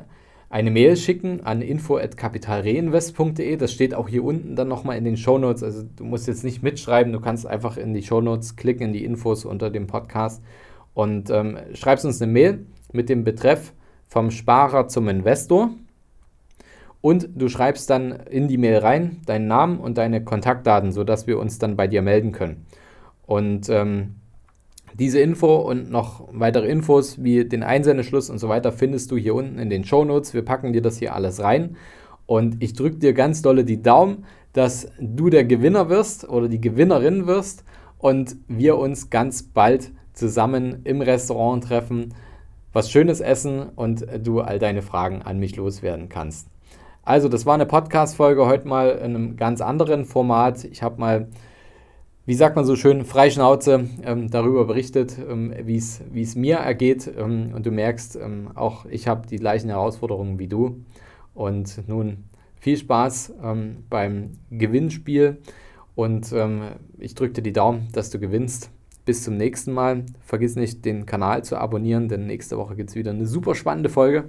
eine 0.52 0.70
Mail 0.70 0.98
schicken 0.98 1.44
an 1.44 1.64
info.kapitalreinvest.de. 1.64 3.58
Das 3.58 3.74
steht 3.74 3.96
auch 3.96 4.08
hier 4.08 4.24
unten 4.24 4.56
dann 4.56 4.68
nochmal 4.68 5.00
in 5.00 5.04
den 5.04 5.18
Shownotes. 5.18 5.64
Also 5.64 5.82
du 5.96 6.04
musst 6.04 6.28
jetzt 6.28 6.44
nicht 6.44 6.62
mitschreiben, 6.62 7.12
du 7.12 7.22
kannst 7.22 7.48
einfach 7.48 7.76
in 7.78 7.96
die 7.96 8.04
Shownotes 8.04 8.56
klicken, 8.56 8.90
in 8.90 8.94
die 8.94 9.04
Infos 9.04 9.46
unter 9.46 9.72
dem 9.72 9.88
Podcast 9.88 10.44
und 10.94 11.32
ähm, 11.32 11.58
schreibst 11.74 12.06
uns 12.06 12.22
eine 12.22 12.32
Mail 12.32 12.68
mit 12.92 13.10
dem 13.10 13.24
Betreff 13.24 13.74
vom 14.08 14.32
Sparer 14.32 14.88
zum 14.88 15.10
Investor. 15.10 15.72
Und 17.02 17.30
du 17.36 17.48
schreibst 17.48 17.90
dann 17.90 18.12
in 18.12 18.48
die 18.48 18.58
Mail 18.58 18.80
rein 18.80 19.22
deinen 19.26 19.48
Namen 19.48 19.80
und 19.80 19.98
deine 19.98 20.24
Kontaktdaten, 20.24 20.92
sodass 20.92 21.28
wir 21.28 21.40
uns 21.40 21.60
dann 21.60 21.76
bei 21.76 21.88
dir 21.88 22.02
melden 22.02 22.32
können. 22.32 22.66
Und 23.26 23.70
ähm, 23.70 24.16
diese 24.98 25.20
Info 25.20 25.56
und 25.58 25.92
noch 25.92 26.28
weitere 26.32 26.68
Infos 26.68 27.24
wie 27.24 27.46
den 27.46 27.62
Einsendeschluss 27.62 28.30
und 28.30 28.40
so 28.40 28.50
weiter 28.50 28.72
findest 28.72 29.12
du 29.12 29.18
hier 29.18 29.36
unten 29.36 29.60
in 29.60 29.70
den 29.70 29.84
Show 29.84 30.04
Notes. 30.06 30.34
Wir 30.34 30.44
packen 30.44 30.74
dir 30.74 30.82
das 30.82 30.98
hier 30.98 31.14
alles 31.14 31.42
rein. 31.42 31.76
Und 32.26 32.62
ich 32.64 32.74
drücke 32.74 32.98
dir 32.98 33.14
ganz 33.14 33.42
dolle 33.42 33.64
die 33.64 33.82
Daumen, 33.82 34.26
dass 34.54 34.90
du 35.00 35.30
der 35.30 35.46
Gewinner 35.46 35.90
wirst 35.90 36.28
oder 36.28 36.50
die 36.50 36.60
Gewinnerin 36.60 37.28
wirst 37.28 37.64
und 38.00 38.38
wir 38.48 38.78
uns 38.78 39.10
ganz 39.10 39.44
bald 39.44 39.92
zusammen 40.14 40.82
im 40.84 41.02
Restaurant 41.02 41.64
treffen 41.64 42.14
was 42.78 42.92
Schönes 42.92 43.20
essen 43.20 43.70
und 43.76 44.06
du 44.24 44.42
all 44.42 44.60
deine 44.60 44.82
Fragen 44.82 45.22
an 45.22 45.40
mich 45.40 45.56
loswerden 45.56 46.10
kannst. 46.10 46.48
Also, 47.04 47.28
das 47.28 47.46
war 47.46 47.56
eine 47.56 47.66
Podcast-Folge 47.66 48.46
heute 48.46 48.68
mal 48.68 48.90
in 48.90 49.16
einem 49.16 49.38
ganz 49.38 49.62
anderen 49.62 50.06
Format. 50.06 50.64
Ich 50.64 50.84
habe 50.84 51.00
mal 51.00 51.28
wie 52.28 52.34
sagt 52.34 52.58
man 52.58 52.66
so 52.66 52.76
schön, 52.76 53.06
Freischnauze 53.06 53.88
ähm, 54.04 54.30
darüber 54.30 54.66
berichtet, 54.66 55.18
ähm, 55.18 55.54
wie 55.64 55.78
es 55.78 56.36
mir 56.36 56.58
ergeht. 56.58 57.10
Ähm, 57.18 57.54
und 57.56 57.66
du 57.66 57.72
merkst, 57.72 58.18
ähm, 58.18 58.50
auch 58.54 58.86
ich 58.86 59.08
habe 59.08 59.26
die 59.26 59.38
gleichen 59.38 59.70
Herausforderungen 59.70 60.38
wie 60.38 60.50
du. 60.50 60.84
Und 61.34 61.88
nun 61.88 62.26
viel 62.60 62.76
Spaß 62.76 63.34
ähm, 63.42 63.86
beim 63.90 64.40
Gewinnspiel. 64.52 65.38
Und 65.96 66.34
ähm, 66.34 66.64
ich 67.00 67.16
drücke 67.16 67.36
dir 67.36 67.44
die 67.44 67.54
Daumen, 67.54 67.88
dass 67.94 68.10
du 68.10 68.20
gewinnst. 68.20 68.72
Bis 69.08 69.24
zum 69.24 69.38
nächsten 69.38 69.72
Mal. 69.72 70.04
Vergiss 70.20 70.58
nicht, 70.58 70.84
den 70.84 71.06
Kanal 71.06 71.42
zu 71.42 71.56
abonnieren, 71.56 72.10
denn 72.10 72.28
nächste 72.28 72.58
Woche 72.58 72.76
gibt 72.76 72.90
es 72.90 72.96
wieder 72.98 73.12
eine 73.12 73.26
super 73.26 73.56
spannende 73.56 73.88
Folge. 73.88 74.26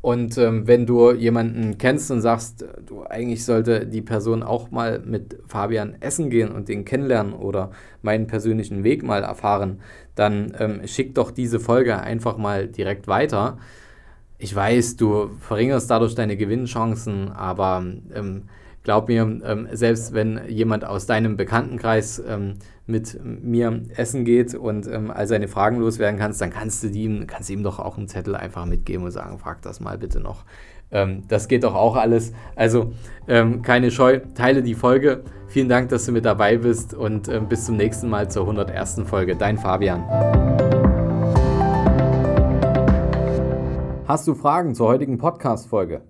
Und 0.00 0.38
ähm, 0.38 0.68
wenn 0.68 0.86
du 0.86 1.10
jemanden 1.10 1.76
kennst 1.76 2.12
und 2.12 2.20
sagst, 2.20 2.64
du 2.86 3.02
eigentlich 3.02 3.44
sollte 3.44 3.86
die 3.86 4.02
Person 4.02 4.44
auch 4.44 4.70
mal 4.70 5.00
mit 5.00 5.36
Fabian 5.48 5.96
essen 5.98 6.30
gehen 6.30 6.52
und 6.52 6.68
den 6.68 6.84
kennenlernen 6.84 7.32
oder 7.32 7.72
meinen 8.02 8.28
persönlichen 8.28 8.84
Weg 8.84 9.02
mal 9.02 9.24
erfahren, 9.24 9.80
dann 10.14 10.52
ähm, 10.60 10.86
schick 10.86 11.16
doch 11.16 11.32
diese 11.32 11.58
Folge 11.58 11.98
einfach 11.98 12.36
mal 12.36 12.68
direkt 12.68 13.08
weiter. 13.08 13.58
Ich 14.38 14.54
weiß, 14.54 14.94
du 14.94 15.30
verringerst 15.40 15.90
dadurch 15.90 16.14
deine 16.14 16.36
Gewinnchancen, 16.36 17.30
aber 17.32 17.84
ähm, 18.14 18.44
glaub 18.90 19.06
mir, 19.06 19.22
ähm, 19.22 19.68
selbst 19.70 20.14
wenn 20.14 20.40
jemand 20.48 20.84
aus 20.84 21.06
deinem 21.06 21.36
Bekanntenkreis 21.36 22.20
ähm, 22.26 22.56
mit 22.86 23.20
mir 23.24 23.82
essen 23.94 24.24
geht 24.24 24.52
und 24.56 24.88
ähm, 24.88 25.12
all 25.12 25.28
seine 25.28 25.46
Fragen 25.46 25.78
loswerden 25.78 26.18
kannst, 26.18 26.40
dann 26.40 26.50
kannst 26.50 26.82
du 26.82 26.88
ihm, 26.88 27.28
kannst 27.28 27.50
ihm 27.50 27.62
doch 27.62 27.78
auch 27.78 27.98
einen 27.98 28.08
Zettel 28.08 28.34
einfach 28.34 28.66
mitgeben 28.66 29.04
und 29.04 29.12
sagen, 29.12 29.38
frag 29.38 29.62
das 29.62 29.78
mal 29.78 29.96
bitte 29.96 30.18
noch. 30.18 30.44
Ähm, 30.90 31.22
das 31.28 31.46
geht 31.46 31.62
doch 31.62 31.76
auch 31.76 31.94
alles. 31.94 32.32
Also 32.56 32.92
ähm, 33.28 33.62
keine 33.62 33.92
Scheu, 33.92 34.22
teile 34.34 34.60
die 34.60 34.74
Folge. 34.74 35.22
Vielen 35.46 35.68
Dank, 35.68 35.90
dass 35.90 36.06
du 36.06 36.10
mit 36.10 36.24
dabei 36.24 36.56
bist 36.56 36.92
und 36.92 37.28
ähm, 37.28 37.46
bis 37.48 37.66
zum 37.66 37.76
nächsten 37.76 38.08
Mal 38.08 38.28
zur 38.28 38.42
101. 38.42 39.02
Folge. 39.04 39.36
Dein 39.36 39.56
Fabian. 39.56 40.02
Hast 44.08 44.26
du 44.26 44.34
Fragen 44.34 44.74
zur 44.74 44.88
heutigen 44.88 45.16
Podcast-Folge? 45.16 46.09